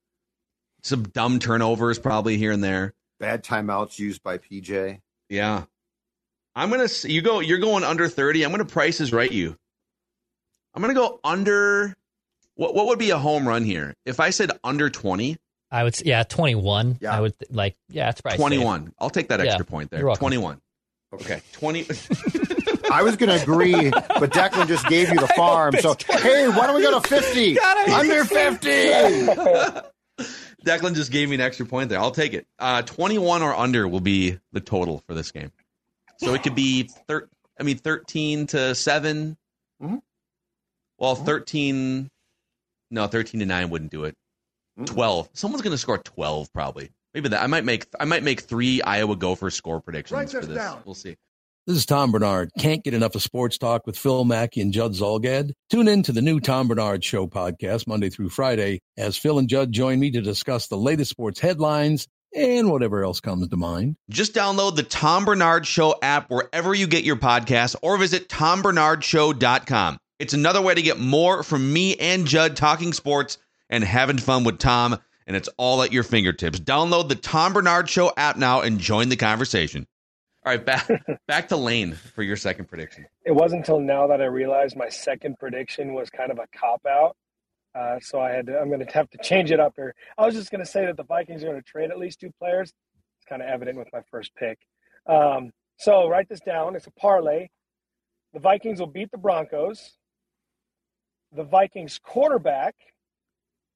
some 0.81 1.03
dumb 1.03 1.39
turnovers 1.39 1.99
probably 1.99 2.37
here 2.37 2.51
and 2.51 2.63
there. 2.63 2.93
Bad 3.19 3.43
timeouts 3.43 3.97
used 3.97 4.21
by 4.21 4.37
PJ. 4.37 4.99
Yeah. 5.29 5.63
I'm 6.57 6.69
gonna 6.71 6.83
s- 6.85 7.05
you 7.05 7.21
go 7.21 7.39
you're 7.39 7.59
going 7.59 7.83
under 7.83 8.07
30. 8.09 8.43
I'm 8.43 8.51
gonna 8.51 8.65
prices 8.65 9.13
right 9.13 9.31
you. 9.31 9.55
I'm 10.73 10.81
gonna 10.81 10.93
go 10.93 11.19
under 11.23 11.95
what 12.55 12.73
what 12.75 12.87
would 12.87 12.99
be 12.99 13.11
a 13.11 13.17
home 13.17 13.47
run 13.47 13.63
here? 13.63 13.93
If 14.05 14.19
I 14.19 14.31
said 14.31 14.51
under 14.63 14.89
20, 14.89 15.37
I 15.71 15.83
would. 15.83 15.93
s- 15.93 16.03
Yeah, 16.05 16.23
twenty-one. 16.23 16.97
Yeah. 17.01 17.15
I 17.15 17.21
would 17.21 17.35
like. 17.51 17.75
Yeah, 17.89 18.09
it's 18.09 18.21
probably 18.21 18.37
21. 18.37 18.93
I'll 18.99 19.09
take 19.09 19.29
that 19.29 19.39
Yeah, 19.39 19.45
extra 19.47 19.65
point 19.65 19.91
there. 19.91 20.01
21. 20.01 20.59
Okay. 21.13 21.41
20 21.53 21.85
I 22.91 23.01
was 23.03 23.15
going 23.17 23.29
to 23.29 23.41
agree, 23.41 23.89
but 23.91 24.31
Declan 24.31 24.67
just 24.67 24.87
gave 24.87 25.09
you 25.09 25.19
the 25.19 25.27
farm. 25.35 25.73
So, 25.75 25.95
hey, 26.09 26.47
why 26.47 26.67
don't 26.67 26.75
we 26.75 26.81
go 26.81 26.99
to 26.99 27.07
50? 27.07 27.59
Under 27.91 28.23
50. 28.25 28.67
Declan 30.65 30.95
just 30.95 31.11
gave 31.11 31.29
me 31.29 31.35
an 31.35 31.41
extra 31.41 31.65
point 31.65 31.89
there. 31.89 31.99
I'll 31.99 32.11
take 32.11 32.33
it. 32.33 32.47
Uh 32.59 32.81
21 32.81 33.41
or 33.43 33.55
under 33.55 33.87
will 33.87 33.99
be 34.01 34.37
the 34.53 34.59
total 34.61 35.03
for 35.07 35.13
this 35.13 35.31
game. 35.31 35.51
So 36.17 36.33
it 36.33 36.43
could 36.43 36.55
be 36.55 36.89
thir- 37.07 37.29
I 37.59 37.63
mean 37.63 37.77
13 37.77 38.47
to 38.47 38.73
7. 38.75 39.37
Mhm. 39.81 40.01
Well, 40.99 41.15
13 41.15 42.09
No, 42.89 43.05
13 43.07 43.39
to 43.41 43.45
9 43.45 43.69
wouldn't 43.69 43.91
do 43.91 44.05
it. 44.05 44.15
12. 44.85 45.29
Someone's 45.33 45.61
going 45.61 45.71
to 45.73 45.77
score 45.77 45.97
12 45.97 46.51
probably. 46.53 46.89
Maybe 47.13 47.29
that. 47.29 47.41
I 47.41 47.47
might 47.47 47.65
make 47.65 47.87
I 47.99 48.05
might 48.05 48.23
make 48.23 48.41
3 48.41 48.81
Iowa 48.81 49.15
Gophers 49.15 49.55
score 49.55 49.81
predictions 49.81 50.15
Write 50.17 50.29
for 50.29 50.39
this 50.39 50.47
this. 50.49 50.57
down. 50.57 50.81
We'll 50.85 50.95
see. 50.95 51.15
This 51.65 51.75
is 51.77 51.85
Tom 51.85 52.11
Barnard. 52.13 52.51
Can't 52.57 52.81
get 52.81 52.93
enough 52.93 53.13
of 53.15 53.21
sports 53.21 53.57
talk 53.57 53.85
with 53.85 53.97
Phil 53.97 54.23
Mackey 54.23 54.61
and 54.61 54.71
Judd 54.71 54.93
Zulgad? 54.93 55.51
Tune 55.69 55.89
in 55.89 56.01
to 56.03 56.13
the 56.13 56.21
new 56.21 56.39
Tom 56.39 56.69
Barnard 56.69 57.03
Show 57.03 57.27
podcast 57.27 57.87
Monday 57.87 58.09
through 58.09 58.29
Friday 58.29 58.79
as 58.95 59.17
Phil 59.17 59.37
and 59.37 59.49
Judd 59.49 59.73
join 59.73 59.99
me 59.99 60.09
to 60.11 60.21
discuss 60.21 60.67
the 60.67 60.77
latest 60.77 61.11
sports 61.11 61.41
headlines 61.41 62.07
and 62.37 62.69
whatever 62.71 63.03
else 63.03 63.19
comes 63.19 63.47
to 63.47 63.57
mind. 63.57 63.95
Just 64.09 64.33
download 64.33 64.75
the 64.75 64.83
Tom 64.83 65.25
Barnard 65.25 65.65
Show 65.65 65.95
app 66.01 66.29
wherever 66.29 66.73
you 66.73 66.87
get 66.87 67.03
your 67.03 67.15
podcasts 67.15 67.75
or 67.81 67.97
visit 67.97 68.29
tombarnardshow.com. 68.29 69.97
It's 70.19 70.33
another 70.33 70.61
way 70.61 70.75
to 70.75 70.81
get 70.81 70.99
more 70.99 71.43
from 71.43 71.73
me 71.73 71.95
and 71.95 72.25
Judd 72.25 72.55
talking 72.55 72.93
sports 72.93 73.37
and 73.69 73.83
having 73.83 74.17
fun 74.17 74.43
with 74.43 74.59
Tom, 74.59 74.97
and 75.25 75.35
it's 75.35 75.49
all 75.57 75.81
at 75.83 75.91
your 75.91 76.03
fingertips. 76.03 76.59
Download 76.59 77.09
the 77.09 77.15
Tom 77.15 77.53
Barnard 77.53 77.89
Show 77.89 78.13
app 78.15 78.37
now 78.37 78.61
and 78.61 78.79
join 78.79 79.09
the 79.09 79.15
conversation. 79.15 79.85
All 80.45 80.53
right, 80.53 80.65
back 80.65 80.89
back 81.27 81.49
to 81.49 81.57
Lane 81.57 81.93
for 81.93 82.23
your 82.23 82.37
second 82.37 82.65
prediction. 82.65 83.05
It 83.25 83.33
wasn't 83.33 83.59
until 83.59 83.79
now 83.79 84.07
that 84.07 84.21
I 84.21 84.25
realized 84.25 84.77
my 84.77 84.89
second 84.89 85.37
prediction 85.39 85.93
was 85.93 86.09
kind 86.09 86.31
of 86.31 86.39
a 86.39 86.47
cop 86.57 86.85
out. 86.85 87.17
Uh, 87.77 87.99
so 88.01 88.19
I 88.19 88.31
had 88.31 88.47
to, 88.47 88.57
I'm 88.57 88.69
going 88.69 88.85
to 88.85 88.91
have 88.93 89.09
to 89.11 89.17
change 89.19 89.51
it 89.51 89.59
up 89.59 89.73
here. 89.75 89.93
I 90.17 90.25
was 90.25 90.33
just 90.33 90.49
going 90.49 90.63
to 90.63 90.69
say 90.69 90.85
that 90.85 90.97
the 90.97 91.03
Vikings 91.03 91.43
are 91.43 91.47
going 91.47 91.61
to 91.61 91.63
trade 91.63 91.91
at 91.91 91.99
least 91.99 92.19
two 92.19 92.31
players. 92.39 92.73
It's 93.19 93.25
kind 93.29 93.41
of 93.41 93.47
evident 93.47 93.77
with 93.77 93.89
my 93.93 94.01
first 94.09 94.33
pick. 94.35 94.57
Um, 95.07 95.51
so 95.77 96.09
write 96.09 96.27
this 96.27 96.39
down. 96.39 96.75
It's 96.75 96.87
a 96.87 96.91
parlay. 96.91 97.49
The 98.33 98.39
Vikings 98.39 98.79
will 98.79 98.87
beat 98.87 99.11
the 99.11 99.17
Broncos. 99.17 99.93
The 101.35 101.43
Vikings 101.43 101.99
quarterback 102.03 102.75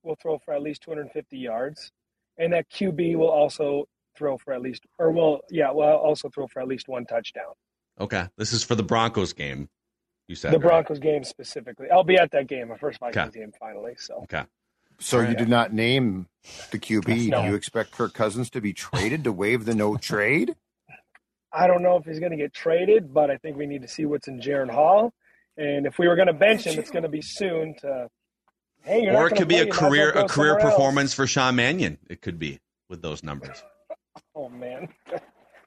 will 0.03 0.15
throw 0.15 0.39
for 0.39 0.53
at 0.53 0.63
least 0.63 0.81
250 0.81 1.37
yards, 1.37 1.91
and 2.37 2.53
that 2.53 2.69
QB 2.71 3.17
will 3.17 3.29
also 3.29 3.85
throw 4.17 4.37
for 4.37 4.53
at 4.53 4.61
least, 4.61 4.83
or 4.97 5.11
will 5.11 5.41
yeah, 5.49 5.69
will 5.71 5.83
also 5.83 6.29
throw 6.29 6.47
for 6.47 6.61
at 6.61 6.67
least 6.67 6.87
one 6.87 7.05
touchdown. 7.05 7.53
Okay, 7.99 8.27
this 8.37 8.51
is 8.51 8.63
for 8.63 8.75
the 8.75 8.83
Broncos 8.83 9.33
game. 9.33 9.69
You 10.27 10.35
said 10.35 10.51
the 10.53 10.59
right? 10.59 10.67
Broncos 10.67 10.99
game 10.99 11.23
specifically. 11.23 11.87
I'll 11.91 12.03
be 12.03 12.17
at 12.17 12.31
that 12.31 12.47
game, 12.47 12.69
my 12.69 12.77
first 12.77 12.99
Vikings 12.99 13.27
Okay. 13.27 13.39
game 13.39 13.51
finally. 13.59 13.93
So 13.97 14.19
Okay. 14.23 14.43
So 14.99 15.19
you 15.19 15.35
did 15.35 15.49
not 15.49 15.73
name 15.73 16.27
the 16.71 16.77
QB. 16.79 17.29
No. 17.29 17.41
Do 17.41 17.47
you 17.49 17.55
expect 17.55 17.91
Kirk 17.91 18.13
Cousins 18.13 18.49
to 18.51 18.61
be 18.61 18.71
traded 18.71 19.23
to 19.23 19.31
waive 19.31 19.65
the 19.65 19.73
no 19.73 19.97
trade? 19.97 20.55
I 21.51 21.67
don't 21.67 21.81
know 21.83 21.97
if 21.97 22.05
he's 22.05 22.19
going 22.19 22.31
to 22.31 22.37
get 22.37 22.53
traded, 22.53 23.13
but 23.13 23.29
I 23.31 23.37
think 23.37 23.57
we 23.57 23.65
need 23.65 23.81
to 23.81 23.87
see 23.87 24.05
what's 24.05 24.27
in 24.27 24.39
Jaren 24.39 24.69
Hall. 24.71 25.11
And 25.57 25.85
if 25.85 25.99
we 25.99 26.07
were 26.07 26.15
going 26.15 26.27
to 26.27 26.33
bench 26.33 26.65
him, 26.65 26.79
it's 26.79 26.91
going 26.91 27.03
to 27.03 27.09
be 27.09 27.21
soon. 27.21 27.75
To 27.81 28.07
hey, 28.83 29.01
you're 29.03 29.13
Or 29.13 29.23
not 29.23 29.31
it 29.33 29.35
could 29.35 29.47
be 29.49 29.55
play, 29.55 29.63
a 29.63 29.65
you 29.65 29.73
might 29.73 29.77
as 29.77 29.81
well 29.81 29.89
career 29.89 30.09
a 30.11 30.13
career 30.13 30.29
somewhere 30.29 30.59
else. 30.59 30.73
performance 30.75 31.13
for 31.13 31.27
Sean 31.27 31.55
Mannion. 31.57 31.97
It 32.09 32.21
could 32.21 32.39
be 32.39 32.59
with 32.89 33.01
those 33.01 33.21
numbers. 33.23 33.61
Oh 34.35 34.47
man, 34.49 34.87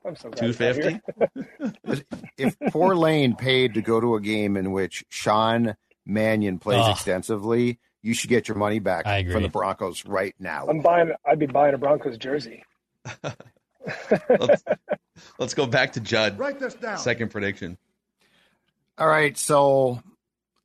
I'm 0.04 0.16
so 0.16 0.30
glad 0.30 0.38
Two 0.38 0.46
he's 0.46 0.60
not 0.60 0.74
fifty. 0.74 1.00
here. 1.86 2.02
If 2.36 2.56
poor 2.70 2.94
Lane 2.94 3.36
paid 3.36 3.74
to 3.74 3.82
go 3.82 4.00
to 4.00 4.16
a 4.16 4.20
game 4.20 4.56
in 4.56 4.72
which 4.72 5.04
Sean 5.08 5.76
Mannion 6.04 6.58
plays 6.58 6.84
Ugh. 6.84 6.92
extensively, 6.92 7.78
you 8.02 8.12
should 8.12 8.30
get 8.30 8.48
your 8.48 8.56
money 8.56 8.80
back 8.80 9.04
from 9.04 9.42
the 9.42 9.48
Broncos 9.48 10.04
right 10.04 10.34
now. 10.38 10.66
I'm 10.68 10.80
buying. 10.80 11.12
I'd 11.24 11.38
be 11.38 11.46
buying 11.46 11.74
a 11.74 11.78
Broncos 11.78 12.18
jersey. 12.18 12.62
let's, 14.28 14.64
let's 15.38 15.54
go 15.54 15.66
back 15.66 15.92
to 15.92 16.00
Judd. 16.00 16.38
Write 16.38 16.58
this 16.58 16.74
down. 16.74 16.98
Second 16.98 17.30
prediction. 17.30 17.78
All 18.96 19.08
right, 19.08 19.36
so 19.36 20.00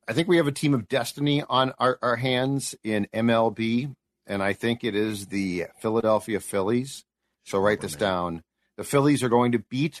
I 0.06 0.12
think 0.12 0.28
we 0.28 0.36
have 0.36 0.46
a 0.46 0.52
team 0.52 0.72
of 0.74 0.88
destiny 0.88 1.42
on 1.48 1.72
our, 1.78 1.98
our 2.00 2.16
hands 2.16 2.74
in 2.84 3.08
MLB, 3.12 3.94
and 4.26 4.42
I 4.42 4.52
think 4.52 4.84
it 4.84 4.94
is 4.94 5.26
the 5.26 5.66
Philadelphia 5.80 6.40
Phillies. 6.40 7.04
So 7.44 7.58
write 7.58 7.80
this 7.80 7.96
down. 7.96 8.42
The 8.80 8.84
Phillies 8.84 9.22
are 9.22 9.28
going 9.28 9.52
to 9.52 9.58
beat 9.58 10.00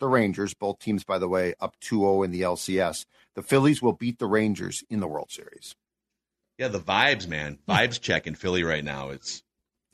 the 0.00 0.06
Rangers, 0.06 0.52
both 0.52 0.80
teams, 0.80 1.02
by 1.02 1.18
the 1.18 1.28
way, 1.28 1.54
up 1.60 1.76
2 1.80 2.00
0 2.00 2.24
in 2.24 2.30
the 2.30 2.42
LCS. 2.42 3.06
The 3.34 3.42
Phillies 3.42 3.80
will 3.80 3.94
beat 3.94 4.18
the 4.18 4.26
Rangers 4.26 4.84
in 4.90 5.00
the 5.00 5.06
World 5.08 5.30
Series. 5.30 5.74
Yeah, 6.58 6.68
the 6.68 6.78
vibes, 6.78 7.26
man. 7.26 7.58
Vibes 7.66 7.98
check 7.98 8.26
in 8.26 8.34
Philly 8.34 8.64
right 8.64 8.84
now. 8.84 9.08
It's 9.08 9.42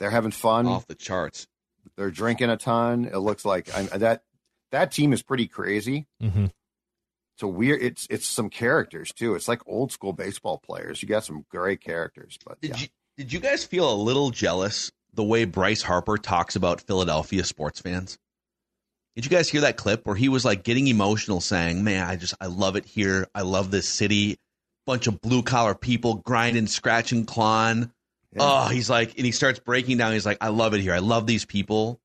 They're 0.00 0.10
having 0.10 0.32
fun. 0.32 0.66
off 0.66 0.88
the 0.88 0.96
charts. 0.96 1.46
They're 1.96 2.10
drinking 2.10 2.50
a 2.50 2.56
ton. 2.56 3.04
It 3.04 3.18
looks 3.18 3.44
like 3.44 3.72
I, 3.72 3.82
that 3.98 4.24
that 4.72 4.90
team 4.90 5.12
is 5.12 5.22
pretty 5.22 5.46
crazy. 5.46 6.08
hmm 6.20 6.46
It's 7.36 7.42
a 7.44 7.46
weird. 7.46 7.80
It's 7.82 8.08
it's 8.10 8.26
some 8.26 8.50
characters 8.50 9.12
too. 9.12 9.36
It's 9.36 9.46
like 9.46 9.60
old 9.64 9.92
school 9.92 10.12
baseball 10.12 10.58
players. 10.58 11.00
You 11.04 11.08
got 11.08 11.24
some 11.24 11.44
great 11.48 11.80
characters, 11.80 12.36
but 12.44 12.60
Did 12.60 12.70
yeah. 12.72 12.76
you 12.78 12.86
did 13.16 13.32
you 13.32 13.38
guys 13.38 13.62
feel 13.64 13.88
a 13.88 13.94
little 13.94 14.30
jealous 14.30 14.90
the 15.14 15.24
way 15.24 15.44
Bryce 15.44 15.82
Harper 15.82 16.16
talks 16.18 16.56
about 16.56 16.80
Philadelphia 16.80 17.44
sports 17.44 17.80
fans? 17.80 18.18
Did 19.14 19.24
you 19.26 19.30
guys 19.30 19.48
hear 19.50 19.60
that 19.62 19.76
clip 19.76 20.06
where 20.06 20.16
he 20.16 20.28
was 20.30 20.44
like 20.44 20.62
getting 20.62 20.86
emotional, 20.88 21.40
saying, 21.40 21.84
"Man, 21.84 22.08
I 22.08 22.16
just 22.16 22.34
I 22.40 22.46
love 22.46 22.76
it 22.76 22.86
here. 22.86 23.26
I 23.34 23.42
love 23.42 23.70
this 23.70 23.88
city. 23.88 24.38
Bunch 24.86 25.06
of 25.06 25.20
blue 25.20 25.42
collar 25.42 25.74
people 25.74 26.14
grinding, 26.16 26.66
scratching, 26.66 27.24
clawing. 27.26 27.90
Oh, 28.38 28.68
he's 28.68 28.88
like, 28.88 29.16
and 29.18 29.26
he 29.26 29.32
starts 29.32 29.58
breaking 29.58 29.98
down. 29.98 30.12
He's 30.14 30.24
like, 30.24 30.38
I 30.40 30.48
love 30.48 30.72
it 30.72 30.80
here. 30.80 30.94
I 30.94 31.00
love 31.00 31.26
these 31.26 31.44
people. 31.44 32.00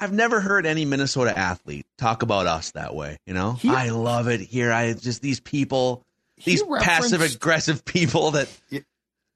I've 0.00 0.12
never 0.12 0.40
heard 0.40 0.66
any 0.66 0.84
Minnesota 0.84 1.36
athlete 1.38 1.86
talk 1.96 2.22
about 2.22 2.46
us 2.48 2.72
that 2.72 2.94
way. 2.94 3.18
You 3.24 3.34
know, 3.34 3.52
He- 3.52 3.68
I 3.68 3.90
love 3.90 4.26
it 4.26 4.40
here. 4.40 4.72
I 4.72 4.94
just 4.94 5.22
these 5.22 5.38
people, 5.38 6.02
these 6.44 6.62
passive 6.80 7.20
aggressive 7.22 7.84
people 7.86 8.32
that 8.32 8.48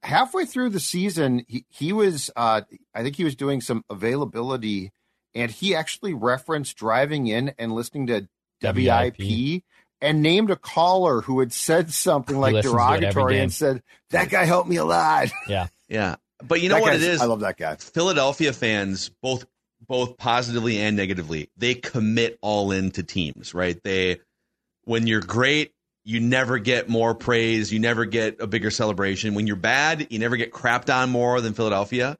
halfway 0.06 0.46
through 0.46 0.70
the 0.70 0.80
season, 0.80 1.44
he, 1.48 1.64
he 1.68 1.92
was, 1.92 2.30
uh, 2.36 2.62
I 2.94 3.02
think 3.02 3.16
he 3.16 3.24
was 3.24 3.34
doing 3.34 3.60
some 3.60 3.84
availability, 3.90 4.92
and 5.34 5.50
he 5.50 5.74
actually 5.74 6.14
referenced 6.14 6.76
driving 6.76 7.26
in 7.26 7.52
and 7.58 7.72
listening 7.72 8.06
to 8.06 8.28
WIP, 8.62 9.18
WIP. 9.18 9.62
and 10.00 10.22
named 10.22 10.50
a 10.50 10.56
caller 10.56 11.20
who 11.20 11.40
had 11.40 11.52
said 11.52 11.92
something 11.92 12.38
like 12.38 12.54
listens 12.54 12.72
to 12.74 12.78
it 12.78 12.82
every 12.82 13.00
derogatory 13.00 13.38
and 13.40 13.52
said, 13.52 13.82
That 14.10 14.30
guy 14.30 14.44
helped 14.44 14.68
me 14.68 14.76
a 14.76 14.84
lot. 14.84 15.28
Yeah. 15.48 15.66
Yeah. 15.88 16.16
But 16.42 16.60
you 16.60 16.68
know 16.68 16.76
That 16.76 16.82
what 16.82 16.94
it 16.94 17.02
is? 17.02 17.20
I 17.20 17.26
love 17.26 17.40
that 17.40 17.56
guy. 17.56 17.76
Philadelphia 17.76 18.52
fans, 18.52 19.10
both 19.22 19.44
both 19.86 20.16
positively 20.16 20.78
and 20.78 20.96
negatively, 20.96 21.50
they 21.56 21.74
commit 21.74 22.38
all 22.40 22.72
into 22.72 23.02
teams, 23.02 23.54
right? 23.54 23.80
They 23.82 24.20
when 24.84 25.06
you're 25.06 25.20
great, 25.20 25.72
you 26.06 26.20
never 26.20 26.60
get 26.60 26.88
more 26.88 27.16
praise, 27.16 27.72
you 27.72 27.80
never 27.80 28.04
get 28.04 28.40
a 28.40 28.46
bigger 28.46 28.70
celebration. 28.70 29.34
When 29.34 29.48
you're 29.48 29.56
bad, 29.56 30.06
you 30.10 30.20
never 30.20 30.36
get 30.36 30.52
crapped 30.52 30.94
on 30.94 31.10
more 31.10 31.40
than 31.40 31.52
Philadelphia. 31.52 32.16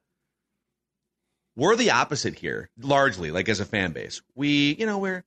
We're 1.55 1.77
the 1.77 1.91
opposite 1.91 2.35
here, 2.35 2.69
largely, 2.77 3.31
like 3.31 3.47
as 3.47 3.61
a 3.61 3.65
fan 3.65 3.93
base. 3.93 4.21
We, 4.35 4.75
you 4.77 4.85
know, 4.85 4.97
we're 4.97 5.23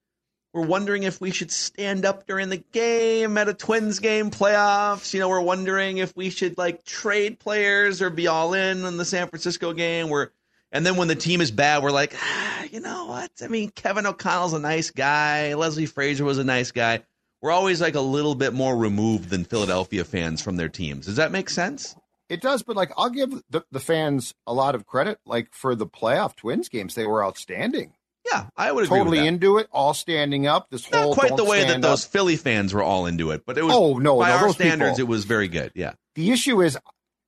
we're 0.52 0.66
wondering 0.66 1.04
if 1.04 1.22
we 1.22 1.30
should 1.30 1.50
stand 1.50 2.04
up 2.04 2.26
during 2.26 2.50
the 2.50 2.58
game 2.58 3.38
at 3.38 3.48
a 3.48 3.54
Twins 3.54 3.98
game 3.98 4.30
playoffs. 4.30 5.14
You 5.14 5.20
know, 5.20 5.30
we're 5.30 5.40
wondering 5.40 5.96
if 5.96 6.14
we 6.14 6.28
should 6.28 6.58
like 6.58 6.84
trade 6.84 7.38
players 7.38 8.02
or 8.02 8.10
be 8.10 8.26
all 8.26 8.52
in 8.52 8.84
on 8.84 8.98
the 8.98 9.06
San 9.06 9.28
Francisco 9.28 9.72
game. 9.72 10.10
We're 10.10 10.28
and 10.70 10.84
then 10.84 10.96
when 10.96 11.08
the 11.08 11.16
team 11.16 11.40
is 11.40 11.50
bad, 11.50 11.82
we're 11.82 11.92
like, 11.92 12.14
ah, 12.14 12.64
you 12.70 12.80
know 12.80 13.06
what? 13.06 13.30
I 13.42 13.48
mean, 13.48 13.70
Kevin 13.70 14.06
O'Connell's 14.06 14.52
a 14.52 14.58
nice 14.58 14.90
guy. 14.90 15.54
Leslie 15.54 15.86
Frazier 15.86 16.24
was 16.24 16.38
a 16.38 16.44
nice 16.44 16.72
guy. 16.72 17.00
We're 17.42 17.50
always 17.52 17.80
like 17.80 17.94
a 17.94 18.00
little 18.00 18.34
bit 18.34 18.52
more 18.52 18.76
removed 18.76 19.30
than 19.30 19.44
Philadelphia 19.44 20.04
fans 20.04 20.42
from 20.42 20.56
their 20.56 20.68
teams. 20.68 21.06
Does 21.06 21.16
that 21.16 21.32
make 21.32 21.48
sense? 21.48 21.96
It 22.28 22.40
does, 22.42 22.62
but 22.62 22.76
like 22.76 22.92
I'll 22.96 23.10
give 23.10 23.30
the, 23.50 23.64
the 23.72 23.80
fans 23.80 24.34
a 24.46 24.52
lot 24.54 24.74
of 24.74 24.86
credit. 24.86 25.18
Like 25.26 25.48
for 25.52 25.74
the 25.74 25.86
playoff 25.86 26.36
Twins 26.36 26.68
games, 26.68 26.94
they 26.94 27.06
were 27.06 27.24
outstanding. 27.24 27.94
Yeah, 28.30 28.46
I 28.56 28.70
would 28.70 28.84
agree 28.84 28.98
totally 28.98 29.18
with 29.18 29.24
that. 29.24 29.28
into 29.28 29.58
it, 29.58 29.68
all 29.72 29.94
standing 29.94 30.46
up. 30.46 30.68
This 30.70 30.88
Not 30.92 31.02
whole 31.02 31.14
quite 31.14 31.36
the 31.36 31.44
way 31.44 31.64
that 31.64 31.80
those 31.80 32.04
up. 32.04 32.12
Philly 32.12 32.36
fans 32.36 32.74
were 32.74 32.82
all 32.82 33.06
into 33.06 33.30
it, 33.30 33.44
but 33.46 33.56
it 33.56 33.64
was. 33.64 33.74
Oh, 33.74 33.94
no, 33.98 34.18
by 34.18 34.28
no, 34.28 34.36
our 34.36 34.52
standards, 34.52 34.98
people- 34.98 35.06
it 35.06 35.08
was 35.08 35.24
very 35.24 35.48
good. 35.48 35.72
Yeah, 35.74 35.94
The 36.14 36.30
issue 36.30 36.60
is, 36.60 36.78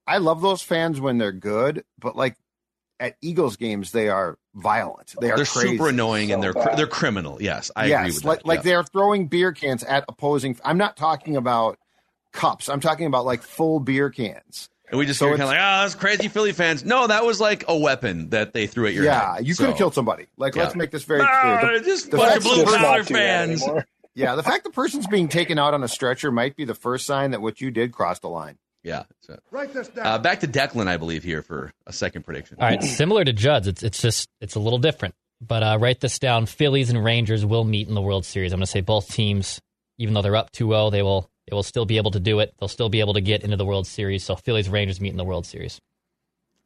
I 0.06 0.18
love 0.18 0.42
those 0.42 0.60
fans 0.62 1.00
when 1.00 1.16
they're 1.18 1.32
good, 1.32 1.84
but 1.98 2.14
like 2.14 2.36
at 3.00 3.16
Eagles 3.22 3.56
games, 3.56 3.90
they 3.92 4.10
are 4.10 4.38
violent. 4.54 5.14
They 5.20 5.30
are 5.30 5.36
they're 5.36 5.46
crazy. 5.46 5.68
super 5.76 5.88
annoying 5.88 6.32
and 6.32 6.42
they're 6.42 6.52
bad. 6.52 6.76
they're 6.76 6.86
criminal. 6.86 7.40
Yes, 7.40 7.70
I 7.76 7.86
yes, 7.86 8.00
agree 8.00 8.14
with 8.14 8.24
like 8.24 8.38
that. 8.40 8.46
like 8.46 8.58
yeah. 8.58 8.62
they're 8.62 8.82
throwing 8.84 9.26
beer 9.28 9.52
cans 9.52 9.82
at 9.84 10.04
opposing. 10.08 10.58
I'm 10.64 10.78
not 10.78 10.96
talking 10.96 11.36
about 11.36 11.78
cups. 12.32 12.68
I'm 12.68 12.80
talking 12.80 13.06
about 13.06 13.24
like 13.24 13.42
full 13.42 13.80
beer 13.80 14.10
cans. 14.10 14.68
And 14.90 14.98
we 14.98 15.06
just 15.06 15.18
So 15.18 15.28
kind 15.30 15.40
of 15.40 15.48
like, 15.48 15.58
oh, 15.58 15.82
those 15.84 15.94
crazy 15.94 16.28
Philly 16.28 16.52
fans. 16.52 16.84
No, 16.84 17.06
that 17.06 17.24
was 17.24 17.40
like 17.40 17.64
a 17.66 17.76
weapon 17.76 18.28
that 18.30 18.52
they 18.52 18.66
threw 18.66 18.86
at 18.86 18.92
your 18.92 19.04
yeah, 19.04 19.36
head. 19.36 19.46
you 19.46 19.54
could 19.54 19.66
have 19.66 19.74
So- 19.74 19.78
killed 19.78 19.94
somebody. 19.94 20.26
Like, 20.36 20.54
Yeah. 20.54 20.64
let's 20.64 20.76
make 20.76 20.90
this 20.90 21.04
very 21.04 21.20
No, 21.20 21.58
clear. 21.60 21.78
The- 21.78 21.84
just 21.86 22.10
the 22.10 22.18
bunch 22.18 22.36
of 22.36 22.42
blue 22.42 22.64
collar 22.64 23.02
fans. 23.04 23.64
Yeah, 24.14 24.34
the 24.34 24.42
fact 24.42 24.64
the 24.64 24.70
person's 24.70 25.06
being 25.06 25.28
taken 25.28 25.58
out 25.58 25.72
on 25.72 25.82
a 25.82 25.88
stretcher 25.88 26.30
might 26.30 26.54
be 26.56 26.66
the 26.66 26.74
first 26.74 27.06
sign 27.06 27.30
that 27.30 27.40
what 27.40 27.62
you 27.62 27.70
did 27.70 27.92
crossed 27.92 28.20
the 28.20 28.28
line. 28.28 28.58
Yeah. 28.82 29.04
So, 29.20 29.38
Write 29.50 29.72
this 29.72 29.88
down. 29.88 30.06
uh, 30.06 30.18
back 30.18 30.40
to 30.40 30.48
Declan, 30.48 30.88
I 30.88 30.96
believe 30.96 31.22
here 31.22 31.42
for 31.42 31.72
a 31.86 31.92
second 31.92 32.24
prediction. 32.24 32.56
All 32.60 32.66
right, 32.68 32.82
similar 32.82 33.24
to 33.24 33.32
Judd's, 33.32 33.68
it's 33.68 33.82
it's 33.82 34.02
just 34.02 34.28
it's 34.40 34.54
a 34.54 34.60
little 34.60 34.78
different. 34.78 35.14
But 35.40 35.62
uh, 35.62 35.78
write 35.80 36.00
this 36.00 36.18
down: 36.18 36.46
Phillies 36.46 36.90
and 36.90 37.02
Rangers 37.04 37.44
will 37.44 37.64
meet 37.64 37.88
in 37.88 37.94
the 37.94 38.00
World 38.02 38.24
Series. 38.24 38.52
I'm 38.52 38.58
going 38.58 38.66
to 38.66 38.70
say 38.70 38.80
both 38.80 39.08
teams, 39.08 39.60
even 39.98 40.14
though 40.14 40.22
they're 40.22 40.36
up 40.36 40.52
2-0, 40.52 40.90
they 40.90 41.02
will 41.02 41.28
they 41.48 41.54
will 41.54 41.62
still 41.62 41.84
be 41.84 41.96
able 41.96 42.12
to 42.12 42.20
do 42.20 42.40
it. 42.40 42.54
They'll 42.58 42.68
still 42.68 42.88
be 42.88 43.00
able 43.00 43.14
to 43.14 43.20
get 43.20 43.42
into 43.42 43.56
the 43.56 43.64
World 43.66 43.86
Series. 43.86 44.24
So 44.24 44.36
Phillies 44.36 44.68
Rangers 44.68 45.00
meet 45.00 45.10
in 45.10 45.16
the 45.16 45.24
World 45.24 45.46
Series. 45.46 45.80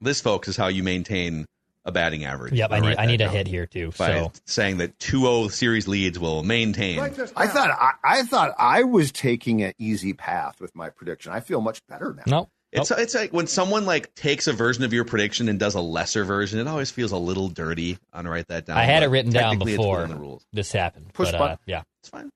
This, 0.00 0.20
folks, 0.20 0.48
is 0.48 0.56
how 0.56 0.68
you 0.68 0.82
maintain 0.82 1.46
a 1.86 1.92
batting 1.92 2.24
average. 2.24 2.52
Yep, 2.52 2.72
I 2.72 2.80
need 2.80 2.96
I 2.98 3.06
need 3.06 3.20
a 3.22 3.28
hit 3.28 3.46
here 3.46 3.64
too. 3.64 3.92
By 3.96 4.08
So 4.08 4.32
saying 4.44 4.78
that 4.78 4.98
2-0 4.98 5.50
series 5.50 5.88
leads 5.88 6.18
will 6.18 6.42
maintain. 6.42 6.98
Write 6.98 7.14
this 7.14 7.30
down. 7.30 7.42
I 7.42 7.46
thought 7.46 7.70
I, 7.70 7.92
I 8.04 8.22
thought 8.24 8.54
I 8.58 8.82
was 8.82 9.12
taking 9.12 9.62
an 9.62 9.72
easy 9.78 10.12
path 10.12 10.60
with 10.60 10.74
my 10.74 10.90
prediction. 10.90 11.32
I 11.32 11.40
feel 11.40 11.60
much 11.60 11.80
better 11.86 12.12
now. 12.14 12.24
no, 12.26 12.48
It's 12.72 12.90
it's 12.90 13.14
like 13.14 13.32
when 13.32 13.46
someone 13.46 13.86
like 13.86 14.14
takes 14.14 14.48
a 14.48 14.52
version 14.52 14.84
of 14.84 14.92
your 14.92 15.04
prediction 15.04 15.48
and 15.48 15.58
does 15.58 15.76
a 15.76 15.80
lesser 15.80 16.24
version, 16.24 16.58
it 16.58 16.66
always 16.66 16.90
feels 16.90 17.12
a 17.12 17.16
little 17.16 17.48
dirty. 17.48 17.98
I'm 18.12 18.20
gonna 18.20 18.30
write 18.30 18.48
that 18.48 18.66
down. 18.66 18.76
I 18.76 18.82
had 18.82 19.00
but 19.00 19.06
it 19.06 19.10
written 19.10 19.32
down 19.32 19.58
before 19.60 20.06
the 20.06 20.16
rules. 20.16 20.44
this 20.52 20.72
happened. 20.72 21.12
Push 21.14 21.30
but 21.30 21.40
uh, 21.40 21.56
yeah, 21.66 21.82
It's 22.00 22.08
fine. 22.10 22.30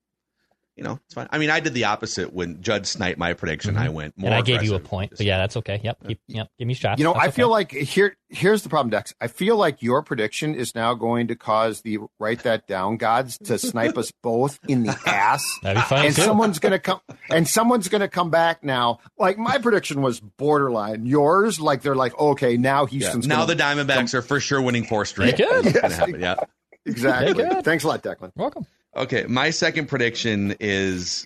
You 0.80 0.84
know, 0.88 0.98
it's 1.04 1.14
fine. 1.14 1.28
I 1.30 1.36
mean, 1.36 1.50
I 1.50 1.60
did 1.60 1.74
the 1.74 1.84
opposite 1.84 2.32
when 2.32 2.62
Judd 2.62 2.86
sniped 2.86 3.18
my 3.18 3.34
prediction. 3.34 3.76
I 3.76 3.90
went 3.90 4.16
more 4.16 4.30
Mm-hmm. 4.30 4.32
and 4.32 4.34
I 4.34 4.40
gave 4.40 4.62
you 4.62 4.74
a 4.74 4.78
point. 4.80 5.10
But 5.16 5.26
yeah, 5.26 5.36
that's 5.36 5.56
okay. 5.58 5.78
Yep, 5.84 5.98
keep, 6.08 6.20
yep, 6.26 6.48
give 6.58 6.66
me 6.66 6.72
shots. 6.72 6.98
You 6.98 7.04
know, 7.04 7.12
That's 7.12 7.24
I 7.24 7.28
okay. 7.28 7.36
feel 7.36 7.50
like 7.50 7.70
here 7.72 8.16
here's 8.30 8.62
the 8.62 8.68
problem, 8.70 8.88
Dex. 8.90 9.12
I 9.20 9.26
feel 9.26 9.56
like 9.56 9.82
your 9.82 10.02
prediction 10.02 10.54
is 10.54 10.74
now 10.74 10.94
going 10.94 11.28
to 11.28 11.36
cause 11.36 11.82
the 11.82 11.98
write 12.18 12.44
that 12.44 12.66
down 12.66 12.96
gods 12.96 13.36
to 13.44 13.58
snipe 13.58 13.98
us 13.98 14.10
both 14.22 14.58
in 14.68 14.84
the 14.84 14.98
ass. 15.06 15.44
That'd 15.62 15.82
be 15.82 15.86
fun 15.86 16.06
and 16.06 16.16
too. 16.16 16.22
someone's 16.22 16.58
gonna 16.58 16.78
come 16.78 17.00
and 17.28 17.46
someone's 17.46 17.88
gonna 17.88 18.08
come 18.08 18.30
back 18.30 18.64
now. 18.64 19.00
Like 19.18 19.36
my 19.36 19.58
prediction 19.58 20.00
was 20.00 20.18
borderline. 20.20 21.04
Yours, 21.04 21.60
like 21.60 21.82
they're 21.82 21.94
like, 21.94 22.18
okay, 22.18 22.56
now 22.56 22.82
Yeah. 22.84 22.88
Houston's 23.00 23.26
Now 23.26 23.44
gonna, 23.44 23.54
the 23.54 23.62
Diamondbacks 23.62 24.14
are 24.14 24.22
for 24.22 24.40
sure 24.40 24.62
winning 24.62 24.84
four 24.84 25.04
straight. 25.04 25.36
They 25.36 25.44
could. 25.44 25.64
That's 25.66 25.98
gonna 25.98 26.16
Yes. 26.18 26.38
Yeah. 26.40 26.44
exactly. 26.86 27.44
Thanks 27.62 27.84
a 27.84 27.88
lot, 27.88 28.02
Declan. 28.02 28.32
welcome. 28.34 28.64
Okay, 28.96 29.24
my 29.28 29.50
second 29.50 29.86
prediction 29.88 30.56
is 30.60 31.24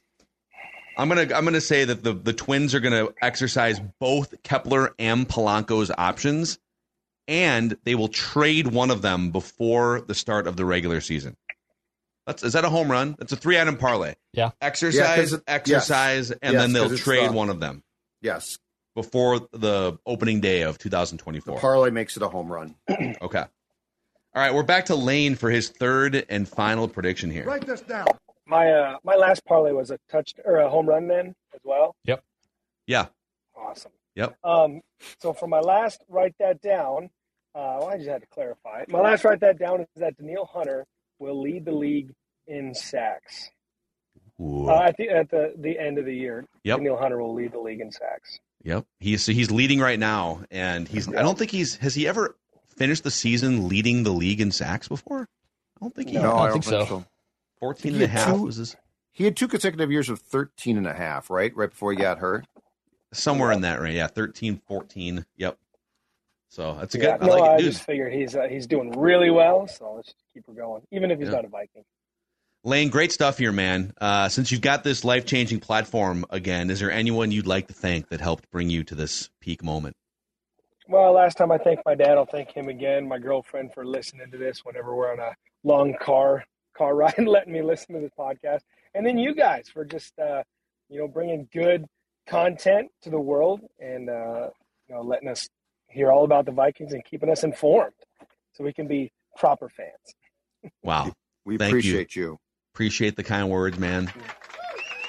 I'm 0.97 1.09
gonna 1.09 1.23
I'm 1.35 1.45
gonna 1.45 1.61
say 1.61 1.85
that 1.85 2.03
the 2.05 2.13
the 2.13 2.33
Twins 2.33 2.75
are 2.75 2.81
gonna 2.81 3.09
exercise 3.23 3.81
both 4.01 4.35
Kepler 4.43 4.95
and 4.99 5.29
Polanco's 5.29 5.91
options, 5.97 6.59
and 7.27 7.77
they 7.85 7.95
will 7.95 8.09
trade 8.09 8.67
one 8.69 8.91
of 8.91 9.03
them 9.03 9.31
before 9.31 10.03
the 10.03 10.15
start 10.15 10.47
of 10.47 10.57
the 10.57 10.65
regular 10.65 11.01
season. 11.01 11.37
That's 12.27 12.43
is 12.43 12.53
that 12.53 12.65
a 12.65 12.69
home 12.71 12.91
run? 12.91 13.17
That's 13.19 13.33
a 13.33 13.37
three 13.37 13.59
item 13.59 13.77
parlay. 13.77 14.15
Yeah. 14.35 14.51
Exercise, 14.61 14.99
Yeah, 14.99 15.17
'cause 15.17 15.33
it- 15.33 15.43
exercise, 15.47 16.31
and 16.31 16.53
Yes, 16.53 16.63
then 16.63 16.73
they'll 16.75 16.97
trade 16.97 17.31
the- 17.31 17.33
one 17.33 17.49
of 17.51 17.61
them 17.61 17.83
Yes, 18.21 18.59
before 18.95 19.41
the 19.53 19.99
opening 20.07 20.41
day 20.41 20.63
of 20.63 20.77
the 20.79 20.83
2024. 20.85 21.59
parlay 21.61 21.91
makes 21.91 22.17
it 22.17 22.23
a 22.23 22.29
home 22.29 22.53
run. 22.53 22.77
okay. 23.23 23.45
All 24.37 24.43
right, 24.43 24.53
we're 24.53 24.65
back 24.65 24.87
to 24.87 24.97
Lane 24.97 25.37
for 25.37 25.49
his 25.49 25.69
third 25.69 26.27
and 26.29 26.49
final 26.49 26.89
prediction 26.89 27.31
here. 27.31 27.45
Write 27.45 27.65
this 27.69 27.83
down. 27.83 28.09
My 28.47 28.69
uh, 28.73 28.97
my 29.05 29.15
last 29.15 29.45
parlay 29.45 29.71
was 29.71 29.93
a 29.93 29.99
touch 30.11 30.35
or 30.45 30.57
a 30.57 30.69
home 30.69 30.89
run 30.89 31.07
then 31.07 31.37
as 31.55 31.61
well. 31.63 31.95
Yep. 32.05 32.25
Yeah. 32.89 33.07
Awesome. 33.57 33.93
Yep. 34.17 34.37
Um, 34.43 34.81
so 35.21 35.35
for 35.35 35.47
my 35.47 35.61
last, 35.61 36.03
write 36.09 36.35
that 36.41 36.61
down. 36.61 37.11
Uh, 37.55 37.79
well, 37.79 37.89
I 37.91 37.97
just 37.97 38.09
had 38.09 38.23
to 38.23 38.27
clarify. 38.27 38.81
it. 38.81 38.89
My 38.89 38.99
last, 38.99 39.23
write 39.25 39.39
that 39.41 39.57
down 39.57 39.83
is 39.83 39.87
that 39.97 40.17
Danielle 40.17 40.51
Hunter 40.53 40.85
will 41.21 41.41
lead 41.41 41.65
the 41.65 41.73
league 41.73 42.11
in 42.49 42.75
sacks 42.75 43.51
Ooh. 44.41 44.69
uh, 44.69 44.81
at 44.89 44.97
the 44.97 45.11
at 45.11 45.31
the 45.31 45.55
the 45.57 45.79
end 45.79 45.99
of 45.99 46.07
the 46.07 46.15
year. 46.15 46.45
Yep. 46.65 46.79
Danielle 46.79 46.97
Hunter 46.97 47.23
will 47.23 47.35
lead 47.35 47.53
the 47.53 47.61
league 47.61 47.81
in 47.81 47.93
sacks. 47.93 48.41
Yep. 48.65 48.85
He's 48.99 49.27
he's 49.27 49.53
leading 49.53 49.79
right 49.79 49.99
now 49.99 50.43
and 50.51 50.89
he's 50.89 51.07
I 51.07 51.23
don't 51.23 51.39
think 51.39 51.53
he's 51.53 51.77
has 51.77 51.95
he 51.95 52.09
ever 52.09 52.37
finished 52.77 53.05
the 53.05 53.11
season 53.11 53.69
leading 53.69 54.03
the 54.03 54.13
league 54.13 54.41
in 54.41 54.51
sacks 54.53 54.89
before? 54.89 55.23
I 55.77 55.81
don't 55.81 55.95
think 55.95 56.11
he 56.11 56.17
No, 56.19 56.37
I 56.37 56.49
don't 56.49 56.65
has. 56.65 56.67
think 56.67 56.89
so. 56.89 57.05
14 57.61 57.95
and 57.95 58.03
a 58.03 58.07
He 58.07 58.11
had 58.13 58.21
half 58.27 58.37
two- 58.37 58.43
was 58.43 58.57
his 58.57 58.77
He 59.13 59.25
had 59.25 59.37
two 59.37 59.49
consecutive 59.49 59.91
years 59.93 60.09
of 60.09 60.19
13 60.21 60.77
and 60.77 60.87
a 60.87 60.93
half, 60.95 61.31
right? 61.31 61.55
Right 61.57 61.71
before 61.71 61.93
he 61.93 61.99
got 61.99 62.19
hurt. 62.19 62.47
somewhere 63.13 63.53
in 63.53 63.61
that 63.61 63.81
range. 63.81 63.95
Yeah, 63.97 64.09
13 64.09 64.61
14. 64.67 65.25
Yep. 65.37 65.57
So, 66.49 66.75
that's 66.75 66.95
a 66.95 66.99
good 66.99 67.05
Yeah, 67.07 67.19
I 67.21 67.27
no, 67.27 67.33
like 67.33 67.43
I 67.43 67.55
it, 67.55 67.59
dude. 67.59 67.73
just 67.73 67.85
figured 67.85 68.13
he's 68.13 68.35
uh, 68.37 68.49
he's 68.49 68.67
doing 68.67 68.91
really 68.93 69.31
well. 69.31 69.67
So 69.69 69.95
let's 69.95 70.09
just 70.09 70.17
keep 70.33 70.47
her 70.47 70.53
going, 70.53 70.83
even 70.93 71.11
if 71.11 71.19
he's 71.19 71.29
Yeah. 71.29 71.35
not 71.37 71.45
a 71.45 71.49
Viking. 71.49 71.85
Lane, 72.65 72.89
great 72.91 73.13
stuff 73.13 73.39
here, 73.39 73.53
man. 73.53 73.93
Uh, 74.01 74.29
since 74.29 74.51
you've 74.51 74.61
got 74.63 74.85
this 74.85 75.05
life-changing 75.05 75.61
platform 75.61 76.25
again, 76.31 76.71
is 76.71 76.81
there 76.81 76.91
anyone 76.91 77.31
you'd 77.31 77.47
like 77.47 77.67
to 77.69 77.75
thank 77.75 78.09
that 78.09 78.21
helped 78.23 78.51
bring 78.51 78.71
you 78.71 78.83
to 78.85 78.95
this 78.95 79.29
peak 79.41 79.63
moment? 79.63 79.97
Well, 80.87 81.13
last 81.13 81.39
time 81.39 81.51
I 81.51 81.59
thanked 81.59 81.83
my 81.87 81.95
dad, 81.95 82.19
I'll 82.19 82.27
thank 82.27 82.51
him 82.51 82.69
again. 82.69 83.09
My 83.09 83.19
girlfriend 83.19 83.73
for 83.73 83.87
listening 83.87 84.31
to 84.31 84.39
this 84.39 84.65
whenever 84.65 84.95
we're 84.95 85.13
on 85.13 85.19
a 85.19 85.35
long 85.63 85.95
car 86.01 86.45
car 86.77 86.95
ride, 86.97 87.15
and 87.17 87.29
letting 87.29 87.53
me 87.53 87.63
listen 87.63 87.95
to 87.95 88.01
this 88.01 88.11
podcast, 88.19 88.61
and 88.95 89.07
then 89.07 89.17
you 89.17 89.35
guys 89.35 89.69
for 89.73 89.85
just 89.85 90.19
uh, 90.19 90.43
you 90.89 90.99
know 90.99 91.09
bringing 91.09 91.49
good 91.53 91.87
content 92.27 92.91
to 93.03 93.11
the 93.11 93.21
world 93.21 93.61
and 93.81 94.11
uh, 94.11 94.49
you 94.89 94.95
know 94.95 95.03
letting 95.03 95.29
us 95.29 95.49
hear 95.89 96.11
all 96.11 96.25
about 96.25 96.45
the 96.45 96.53
Vikings 96.53 96.93
and 96.93 97.05
keeping 97.05 97.31
us 97.31 97.45
informed, 97.45 97.95
so 98.53 98.65
we 98.65 98.73
can 98.73 98.87
be 98.87 99.11
proper 99.37 99.69
fans. 99.69 100.73
Wow. 100.83 101.13
We 101.45 101.59
Thank 101.59 101.73
appreciate 101.73 102.17
you. 102.17 102.39
Appreciate 102.75 103.17
the 103.17 103.23
kind 103.23 103.51
words, 103.51 103.79
man. 103.79 104.13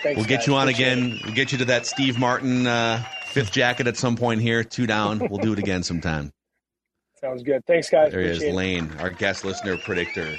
Thanks, 0.03 0.17
we'll 0.17 0.25
get 0.25 0.39
guys. 0.39 0.47
you 0.47 0.55
on 0.55 0.69
Appreciate 0.69 0.93
again. 0.93 1.19
We'll 1.23 1.33
get 1.33 1.51
you 1.51 1.57
to 1.59 1.65
that 1.65 1.85
Steve 1.85 2.19
Martin 2.19 2.67
uh, 2.67 3.03
fifth 3.35 3.51
jacket 3.51 3.85
at 3.85 3.97
some 3.97 4.15
point 4.15 4.41
here. 4.41 4.63
Two 4.63 4.87
down. 4.87 5.19
We'll 5.19 5.41
do 5.41 5.51
it 5.51 5.59
again 5.59 5.83
sometime. 5.83 6.27
it. 6.27 7.19
Sounds 7.19 7.43
good. 7.43 7.65
Thanks, 7.67 7.89
guys. 7.89 8.11
There 8.11 8.21
he 8.21 8.27
is, 8.27 8.37
Appreciate 8.37 8.51
it. 8.51 8.55
Lane, 8.55 8.91
our 8.99 9.09
guest 9.09 9.43
listener 9.43 9.77
predictor. 9.77 10.37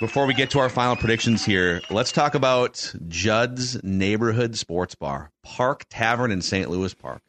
Before 0.00 0.26
we 0.26 0.34
get 0.34 0.50
to 0.50 0.58
our 0.58 0.68
final 0.68 0.96
predictions 0.96 1.44
here, 1.44 1.80
let's 1.88 2.10
talk 2.10 2.34
about 2.34 2.92
Judd's 3.06 3.82
Neighborhood 3.84 4.56
Sports 4.56 4.96
Bar, 4.96 5.30
Park 5.44 5.84
Tavern 5.90 6.32
in 6.32 6.42
St. 6.42 6.68
Louis 6.70 6.92
Park. 6.92 7.22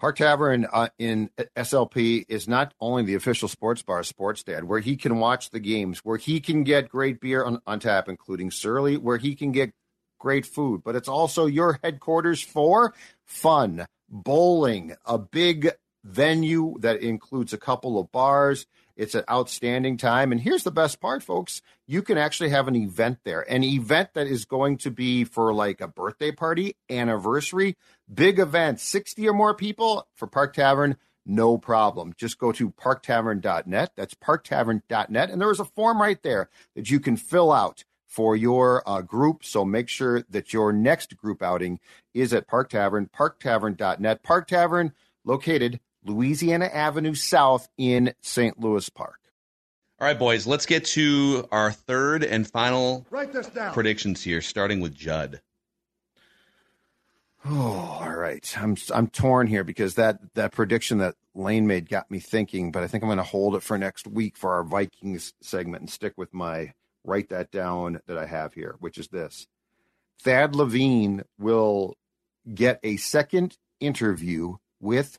Park 0.00 0.16
Tavern 0.16 0.66
uh, 0.72 0.88
in 0.98 1.30
SLP 1.56 2.24
is 2.28 2.48
not 2.48 2.72
only 2.80 3.04
the 3.04 3.14
official 3.14 3.46
sports 3.48 3.82
bar, 3.82 4.02
Sports 4.02 4.42
Dad, 4.42 4.64
where 4.64 4.80
he 4.80 4.96
can 4.96 5.18
watch 5.18 5.50
the 5.50 5.60
games, 5.60 5.98
where 5.98 6.16
he 6.16 6.40
can 6.40 6.64
get 6.64 6.88
great 6.88 7.20
beer 7.20 7.44
on, 7.44 7.60
on 7.66 7.78
tap, 7.78 8.08
including 8.08 8.50
Surly, 8.50 8.96
where 8.96 9.18
he 9.18 9.34
can 9.34 9.52
get 9.52 9.72
great 10.18 10.46
food, 10.46 10.82
but 10.84 10.96
it's 10.96 11.08
also 11.08 11.46
your 11.46 11.78
headquarters 11.82 12.42
for 12.42 12.94
fun, 13.24 13.86
bowling, 14.08 14.94
a 15.06 15.18
big 15.18 15.70
venue 16.04 16.76
that 16.80 17.00
includes 17.00 17.52
a 17.52 17.58
couple 17.58 17.98
of 17.98 18.10
bars. 18.12 18.66
It's 18.96 19.14
an 19.14 19.24
outstanding 19.30 19.96
time. 19.96 20.32
And 20.32 20.40
here's 20.40 20.64
the 20.64 20.72
best 20.72 21.00
part, 21.00 21.22
folks. 21.22 21.62
You 21.86 22.02
can 22.02 22.18
actually 22.18 22.50
have 22.50 22.66
an 22.66 22.74
event 22.74 23.20
there, 23.24 23.42
an 23.48 23.62
event 23.62 24.10
that 24.14 24.26
is 24.26 24.44
going 24.44 24.78
to 24.78 24.90
be 24.90 25.22
for 25.22 25.54
like 25.54 25.80
a 25.80 25.86
birthday 25.86 26.32
party, 26.32 26.74
anniversary, 26.90 27.76
big 28.12 28.40
event, 28.40 28.80
60 28.80 29.28
or 29.28 29.32
more 29.32 29.54
people 29.54 30.08
for 30.14 30.26
Park 30.26 30.54
Tavern. 30.54 30.96
No 31.24 31.58
problem. 31.58 32.14
Just 32.16 32.38
go 32.38 32.50
to 32.52 32.70
parktavern.net. 32.70 33.92
That's 33.96 34.14
parktavern.net. 34.14 35.30
And 35.30 35.40
there 35.40 35.50
is 35.50 35.60
a 35.60 35.64
form 35.64 36.00
right 36.00 36.20
there 36.22 36.48
that 36.74 36.90
you 36.90 36.98
can 36.98 37.16
fill 37.16 37.52
out 37.52 37.84
for 38.08 38.34
your 38.34 38.82
uh, 38.88 39.02
group. 39.02 39.44
So 39.44 39.64
make 39.64 39.88
sure 39.88 40.24
that 40.30 40.52
your 40.52 40.72
next 40.72 41.16
group 41.16 41.42
outing 41.42 41.78
is 42.14 42.32
at 42.32 42.48
Park 42.48 42.70
Tavern, 42.70 43.08
parktavern.net. 43.14 44.22
Park 44.22 44.48
Tavern, 44.48 44.92
located 45.24 45.78
Louisiana 46.04 46.66
Avenue 46.66 47.14
South 47.14 47.68
in 47.76 48.14
St. 48.22 48.58
Louis 48.58 48.88
Park. 48.88 49.20
All 50.00 50.06
right, 50.06 50.18
boys, 50.18 50.46
let's 50.46 50.64
get 50.64 50.84
to 50.86 51.46
our 51.50 51.70
third 51.72 52.24
and 52.24 52.48
final 52.48 53.04
Write 53.10 53.32
this 53.32 53.48
down. 53.48 53.74
predictions 53.74 54.22
here, 54.22 54.40
starting 54.40 54.80
with 54.80 54.94
Judd. 54.94 55.40
Oh, 57.44 57.98
all 58.02 58.14
right. 58.14 58.56
I'm 58.56 58.76
I'm 58.94 59.08
torn 59.08 59.48
here 59.48 59.64
because 59.64 59.96
that 59.96 60.20
that 60.34 60.52
prediction 60.52 60.98
that 60.98 61.16
Lane 61.34 61.66
made 61.66 61.88
got 61.88 62.10
me 62.10 62.20
thinking, 62.20 62.70
but 62.70 62.82
I 62.82 62.86
think 62.86 63.02
I'm 63.02 63.08
going 63.08 63.18
to 63.18 63.24
hold 63.24 63.54
it 63.54 63.62
for 63.62 63.76
next 63.76 64.06
week 64.06 64.36
for 64.36 64.54
our 64.54 64.64
Vikings 64.64 65.34
segment 65.40 65.82
and 65.82 65.90
stick 65.90 66.14
with 66.16 66.32
my 66.32 66.72
write 67.04 67.30
that 67.30 67.50
down 67.50 68.00
that 68.06 68.18
I 68.18 68.26
have 68.26 68.54
here, 68.54 68.76
which 68.80 68.98
is 68.98 69.08
this. 69.08 69.46
Thad 70.20 70.54
Levine 70.54 71.22
will 71.38 71.94
get 72.52 72.80
a 72.82 72.96
second 72.96 73.56
interview 73.80 74.56
with 74.80 75.18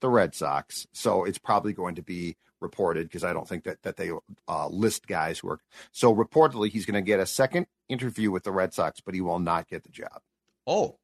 the 0.00 0.08
Red 0.08 0.34
Sox, 0.34 0.86
so 0.92 1.24
it's 1.24 1.38
probably 1.38 1.72
going 1.72 1.96
to 1.96 2.02
be 2.02 2.36
reported 2.60 3.06
because 3.06 3.24
I 3.24 3.32
don't 3.32 3.48
think 3.48 3.64
that 3.64 3.82
that 3.82 3.96
they 3.96 4.10
uh, 4.48 4.68
list 4.68 5.06
guys 5.06 5.38
who 5.38 5.50
are 5.50 5.60
so 5.92 6.14
reportedly 6.14 6.70
he's 6.70 6.86
going 6.86 6.94
to 6.94 7.02
get 7.02 7.20
a 7.20 7.26
second 7.26 7.66
interview 7.88 8.30
with 8.30 8.44
the 8.44 8.52
Red 8.52 8.72
Sox, 8.72 9.00
but 9.00 9.14
he 9.14 9.20
will 9.20 9.38
not 9.38 9.68
get 9.68 9.82
the 9.82 9.90
job. 9.90 10.20
Oh, 10.66 10.96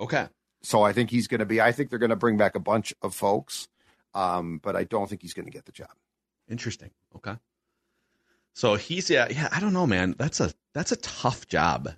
okay. 0.00 0.28
So 0.62 0.82
I 0.82 0.92
think 0.92 1.10
he's 1.10 1.28
going 1.28 1.40
to 1.40 1.46
be. 1.46 1.60
I 1.60 1.72
think 1.72 1.90
they're 1.90 1.98
going 1.98 2.10
to 2.10 2.16
bring 2.16 2.36
back 2.36 2.54
a 2.54 2.60
bunch 2.60 2.94
of 3.02 3.14
folks, 3.14 3.68
um, 4.14 4.60
but 4.62 4.76
I 4.76 4.84
don't 4.84 5.08
think 5.08 5.22
he's 5.22 5.34
going 5.34 5.46
to 5.46 5.52
get 5.52 5.66
the 5.66 5.72
job. 5.72 5.90
Interesting. 6.48 6.90
So 8.54 8.76
he's 8.76 9.10
yeah, 9.10 9.26
yeah, 9.28 9.48
I 9.52 9.60
don't 9.60 9.72
know, 9.72 9.86
man. 9.86 10.14
That's 10.16 10.40
a 10.40 10.52
that's 10.72 10.92
a 10.92 10.96
tough 10.96 11.46
job. 11.48 11.90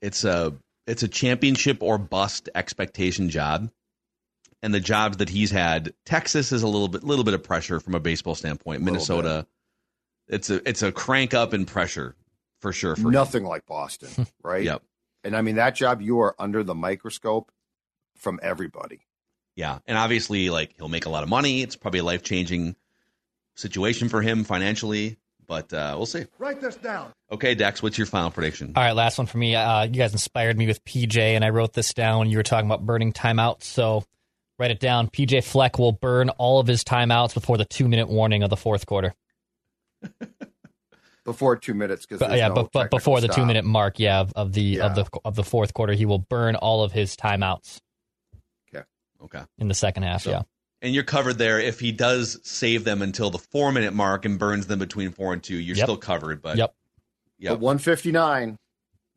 It's 0.00 0.24
a 0.24 0.54
it's 0.86 1.02
a 1.02 1.08
championship 1.08 1.82
or 1.82 1.98
bust 1.98 2.48
expectation 2.54 3.30
job. 3.30 3.70
And 4.62 4.72
the 4.72 4.80
jobs 4.80 5.18
that 5.18 5.28
he's 5.28 5.50
had, 5.50 5.92
Texas 6.06 6.50
is 6.50 6.62
a 6.62 6.68
little 6.68 6.88
bit 6.88 7.04
little 7.04 7.24
bit 7.24 7.34
of 7.34 7.42
pressure 7.42 7.80
from 7.80 7.94
a 7.94 8.00
baseball 8.00 8.34
standpoint. 8.34 8.82
Minnesota, 8.82 9.46
it's 10.28 10.50
a 10.50 10.66
it's 10.66 10.82
a 10.82 10.92
crank 10.92 11.34
up 11.34 11.52
in 11.52 11.66
pressure 11.66 12.14
for 12.60 12.72
sure. 12.72 12.96
For 12.96 13.02
him. 13.02 13.10
Nothing 13.10 13.44
like 13.44 13.66
Boston, 13.66 14.26
right? 14.42 14.64
Yep. 14.64 14.82
And 15.24 15.36
I 15.36 15.42
mean 15.42 15.56
that 15.56 15.74
job, 15.74 16.00
you 16.00 16.20
are 16.20 16.34
under 16.38 16.62
the 16.62 16.74
microscope 16.74 17.50
from 18.16 18.38
everybody. 18.42 19.00
Yeah, 19.56 19.78
and 19.86 19.98
obviously, 19.98 20.48
like 20.50 20.74
he'll 20.76 20.88
make 20.88 21.06
a 21.06 21.10
lot 21.10 21.24
of 21.24 21.28
money. 21.28 21.62
It's 21.62 21.76
probably 21.76 22.00
a 22.00 22.04
life 22.04 22.22
changing 22.22 22.76
situation 23.56 24.08
for 24.08 24.22
him 24.22 24.44
financially, 24.44 25.18
but 25.46 25.72
uh, 25.72 25.94
we'll 25.96 26.06
see. 26.06 26.24
Write 26.38 26.60
this 26.60 26.76
down. 26.76 27.12
Okay, 27.32 27.54
Dex, 27.54 27.82
what's 27.82 27.96
your 27.98 28.06
final 28.06 28.30
prediction? 28.30 28.72
All 28.76 28.82
right, 28.82 28.92
last 28.92 29.18
one 29.18 29.26
for 29.26 29.38
me. 29.38 29.54
Uh, 29.54 29.82
you 29.84 29.92
guys 29.92 30.12
inspired 30.12 30.56
me 30.56 30.66
with 30.66 30.84
PJ, 30.84 31.16
and 31.18 31.44
I 31.44 31.50
wrote 31.50 31.72
this 31.72 31.92
down. 31.94 32.30
You 32.30 32.36
were 32.36 32.42
talking 32.42 32.66
about 32.66 32.84
burning 32.84 33.12
timeouts, 33.12 33.64
so 33.64 34.04
write 34.58 34.70
it 34.70 34.80
down. 34.80 35.08
PJ 35.08 35.44
Fleck 35.44 35.78
will 35.78 35.92
burn 35.92 36.28
all 36.30 36.58
of 36.60 36.66
his 36.66 36.84
timeouts 36.84 37.34
before 37.34 37.56
the 37.58 37.64
two 37.64 37.88
minute 37.88 38.08
warning 38.08 38.42
of 38.42 38.50
the 38.50 38.56
fourth 38.56 38.86
quarter. 38.86 39.14
Before 41.24 41.56
two 41.56 41.72
minutes, 41.72 42.04
because 42.04 42.18
But, 42.20 42.36
yeah, 42.36 42.50
but, 42.50 42.70
but 42.70 42.90
before 42.90 43.22
the 43.22 43.28
two 43.28 43.46
minute 43.46 43.64
mark, 43.64 43.98
yeah, 43.98 44.20
of, 44.20 44.34
of 44.34 44.52
the 44.52 44.82
of 44.82 44.94
the 44.94 45.06
of 45.24 45.34
the 45.34 45.42
fourth 45.42 45.72
quarter, 45.72 45.94
he 45.94 46.04
will 46.04 46.18
burn 46.18 46.54
all 46.54 46.84
of 46.84 46.92
his 46.92 47.16
timeouts 47.16 47.80
Okay. 48.68 48.84
Okay. 49.22 49.42
in 49.56 49.68
the 49.68 49.74
second 49.74 50.02
half. 50.02 50.24
So- 50.24 50.30
yeah, 50.32 50.42
And 50.84 50.94
you're 50.94 51.02
covered 51.02 51.38
there. 51.38 51.58
If 51.58 51.80
he 51.80 51.92
does 51.92 52.38
save 52.42 52.84
them 52.84 53.00
until 53.00 53.30
the 53.30 53.38
four 53.38 53.72
minute 53.72 53.94
mark 53.94 54.26
and 54.26 54.38
burns 54.38 54.66
them 54.66 54.78
between 54.78 55.10
four 55.12 55.32
and 55.32 55.42
two, 55.42 55.56
you're 55.56 55.76
Yep. 55.76 55.86
still 55.86 55.96
covered. 55.96 56.42
But 56.42 56.58
yep, 56.58 56.74
yep, 57.38 57.52
But 57.54 57.60
159, 57.60 58.58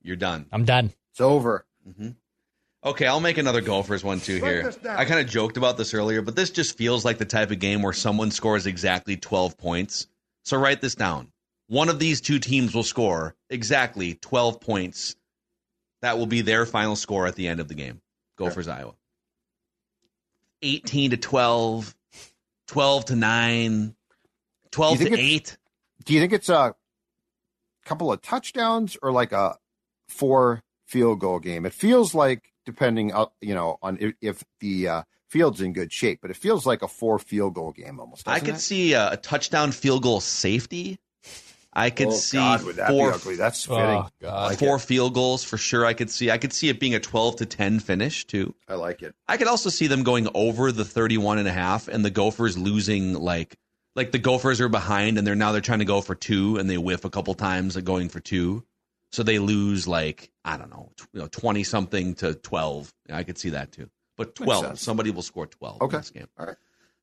you're 0.01 0.15
done. 0.15 0.45
I'm 0.51 0.63
done. 0.63 0.93
it's 1.11 1.19
over. 1.19 1.65
Mm-hmm. 1.87 2.09
Okay, 2.85 3.05
I'll 3.05 3.19
make 3.19 3.37
another 3.37 3.59
Gophers 3.59 4.01
one 4.03 4.21
too 4.21 4.37
here. 4.37 4.71
I 4.89 5.03
kind 5.03 5.19
of 5.19 5.27
joked 5.27 5.57
about 5.57 5.77
this 5.77 5.93
earlier, 5.93 6.21
but 6.21 6.37
this 6.37 6.51
just 6.51 6.77
feels 6.77 7.03
like 7.03 7.17
the 7.17 7.25
type 7.25 7.51
of 7.51 7.59
game 7.59 7.81
where 7.81 7.91
someone 7.91 8.31
scores 8.31 8.65
exactly 8.65 9.17
12 9.17 9.57
points. 9.57 10.07
So 10.45 10.57
write 10.57 10.79
this 10.79 10.95
down. 10.95 11.33
One 11.67 11.89
of 11.89 11.99
these 11.99 12.21
two 12.21 12.39
teams 12.39 12.73
will 12.73 12.83
score 12.83 13.35
exactly 13.49 14.13
12 14.13 14.61
points. 14.61 15.17
That 16.01 16.17
will 16.17 16.27
be 16.27 16.39
their 16.41 16.65
final 16.65 16.95
score 16.95 17.27
at 17.27 17.35
the 17.35 17.49
end 17.49 17.59
of 17.59 17.67
the 17.67 17.73
game. 17.75 17.99
Gophers, 18.37 18.69
Iowa. 18.69 18.93
18 20.61 21.11
to 21.11 21.17
12, 21.17 21.95
12 22.67 23.05
to 23.05 23.15
9, 23.15 23.95
12 24.71 24.97
Do 24.97 25.03
you 25.03 25.09
to 25.09 25.15
think 25.15 25.31
8. 25.31 25.57
Do 26.05 26.13
you 26.13 26.19
think 26.19 26.33
it's 26.33 26.49
a 26.49 26.75
couple 27.85 28.11
of 28.11 28.21
touchdowns 28.21 28.97
or 29.01 29.11
like 29.11 29.31
a 29.31 29.57
four 30.07 30.63
field 30.85 31.19
goal 31.19 31.39
game? 31.39 31.65
It 31.65 31.73
feels 31.73 32.15
like, 32.15 32.51
depending, 32.65 33.13
uh, 33.13 33.27
you 33.41 33.53
know, 33.53 33.77
on 33.81 33.97
if, 33.99 34.13
if 34.21 34.43
the 34.59 34.87
uh, 34.87 35.01
field's 35.29 35.61
in 35.61 35.73
good 35.73 35.91
shape, 35.91 36.19
but 36.21 36.31
it 36.31 36.37
feels 36.37 36.65
like 36.65 36.81
a 36.81 36.87
four 36.87 37.19
field 37.19 37.53
goal 37.55 37.71
game 37.71 37.99
almost. 37.99 38.27
I 38.27 38.39
could 38.39 38.55
it? 38.55 38.59
see 38.59 38.93
a, 38.93 39.11
a 39.11 39.17
touchdown 39.17 39.71
field 39.71 40.03
goal 40.03 40.19
safety. 40.19 40.99
I 41.77 41.91
could 41.91 42.07
Oh, 42.07 42.11
see 42.11 42.37
God, 42.37 42.63
would 42.63 42.75
that 42.77 42.87
four 42.89 43.11
be 43.11 43.15
ugly? 43.15 43.35
That's 43.35 43.69
oh, 43.69 43.75
fitting. 43.75 43.89
Oh 43.89 44.09
God, 44.19 44.49
like 44.49 44.59
four 44.59 44.77
it. 44.77 44.79
field 44.79 45.13
goals 45.13 45.43
for 45.43 45.57
sure. 45.57 45.85
I 45.85 45.93
could 45.93 46.09
see. 46.09 46.31
I 46.31 46.39
could 46.39 46.51
see 46.51 46.69
it 46.69 46.79
being 46.79 46.95
a 46.95 46.99
12 46.99 47.35
to 47.37 47.45
10 47.45 47.79
finish 47.79 48.25
too. 48.25 48.55
I 48.67 48.73
like 48.73 49.03
it. 49.03 49.13
I 49.27 49.37
could 49.37 49.47
also 49.47 49.69
see 49.69 49.85
them 49.85 50.01
going 50.03 50.27
over 50.33 50.71
the 50.71 50.83
31 50.83 51.37
and 51.37 51.47
a 51.47 51.51
half 51.51 51.87
and 51.87 52.03
the 52.03 52.09
Gophers 52.09 52.57
losing 52.57 53.13
like 53.13 53.55
like 53.95 54.11
the 54.11 54.17
Gophers 54.19 54.59
are 54.59 54.69
behind 54.69 55.19
and 55.19 55.25
they're 55.27 55.35
now 55.35 55.51
they're 55.51 55.61
trying 55.61 55.79
to 55.79 55.85
go 55.85 56.01
for 56.01 56.15
two 56.15 56.57
and 56.57 56.67
they 56.67 56.77
whiff 56.79 57.05
a 57.05 57.09
couple 57.11 57.35
times 57.35 57.77
at 57.77 57.85
going 57.85 58.09
for 58.09 58.19
two. 58.19 58.63
So 59.11 59.21
they 59.21 59.37
lose 59.37 59.87
like 59.87 60.31
I 60.43 60.57
don't 60.57 60.71
know, 60.71 60.91
tw- 60.97 61.07
you 61.13 61.19
know 61.21 61.27
20 61.27 61.63
something 61.63 62.15
to 62.15 62.33
12. 62.33 62.91
I 63.11 63.21
could 63.21 63.37
see 63.37 63.51
that 63.51 63.71
too. 63.71 63.87
But 64.17 64.33
12, 64.33 64.79
somebody 64.79 65.11
will 65.11 65.21
score 65.21 65.45
12 65.45 65.79
Okay. 65.83 65.95
in 65.97 66.01
this 66.01 66.09
game. 66.09 66.27
All 66.39 66.47
right. 66.47 66.55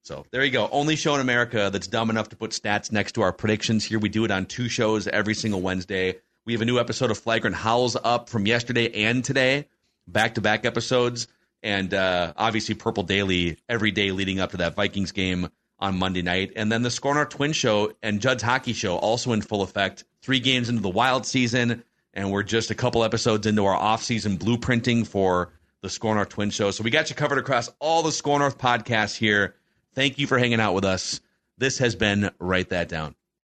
So 0.05 0.27
there 0.31 0.45
you 0.45 0.51
go. 0.51 0.69
Only 0.71 0.97
show 0.97 1.15
in 1.15 1.23
America 1.23 1.71
that's 1.73 1.87
dumb 1.87 2.11
enough 2.11 2.29
to 2.29 2.37
put 2.37 2.51
stats 2.51 2.93
next 2.93 3.13
to 3.13 3.23
our 3.23 3.33
predictions 3.33 3.87
here. 3.87 3.99
We 3.99 4.11
do 4.11 4.27
it 4.27 4.31
on 4.31 4.45
two 4.45 4.69
shows 4.69 5.09
every 5.09 5.33
single 5.33 5.63
Wednesday. 5.63 6.17
We 6.45 6.53
have 6.53 6.61
a 6.61 6.67
new 6.67 6.79
episode 6.79 7.11
of 7.11 7.17
Flagrant 7.17 7.57
Howls 7.57 7.97
up 7.97 8.29
from 8.29 8.47
yesterday 8.47 9.07
and 9.07 9.25
today, 9.25 9.67
back 10.07 10.35
to 10.35 10.43
back 10.43 10.67
episodes. 10.67 11.27
And 11.63 11.95
uh, 11.95 12.35
obviously, 12.37 12.75
Purple 12.75 13.05
Daily 13.05 13.57
every 13.67 13.93
day 13.93 14.11
leading 14.11 14.41
up 14.41 14.51
to 14.51 14.59
that 14.59 14.75
Vikings 14.75 15.13
game 15.13 15.49
on 15.79 15.99
Monday 15.99 16.21
night. 16.21 16.53
And 16.55 16.71
then 16.71 16.83
the 16.83 16.91
Score 16.91 17.15
North 17.15 17.31
Twin 17.31 17.55
Show 17.55 17.95
and 18.03 18.21
Judd's 18.21 18.43
Hockey 18.43 18.75
Show 18.75 18.97
also 18.97 19.33
in 19.33 19.41
full 19.41 19.63
effect. 19.63 20.05
Three 20.21 20.39
games 20.39 20.69
into 20.69 20.83
the 20.83 20.91
wild 20.91 21.25
season. 21.25 21.83
And 22.13 22.31
we're 22.31 22.43
just 22.43 22.71
a 22.71 22.75
couple 22.75 23.05
episodes 23.05 23.47
into 23.47 23.65
our 23.65 23.75
off-season 23.75 24.37
blueprinting 24.37 25.07
for 25.07 25.55
the 25.81 25.89
Score 25.89 26.15
North 26.15 26.29
Twin 26.29 26.51
Show. 26.51 26.71
So 26.73 26.85
we 26.85 26.91
got 26.91 27.09
you 27.09 27.17
covered 27.17 27.39
across 27.39 27.71
all 27.81 28.03
the 28.03 28.13
Score 28.13 28.39
North 28.39 28.59
podcasts 28.59 29.17
here. 29.17 29.55
Thank 29.95 30.19
you 30.19 30.27
for 30.27 30.39
hanging 30.39 30.61
out 30.61 30.75
with 30.75 30.85
us. 30.85 31.21
This 31.57 31.79
has 31.79 31.95
been 31.95 32.31
Write 32.41 32.71
That 32.71 32.89
Down. 32.89 33.15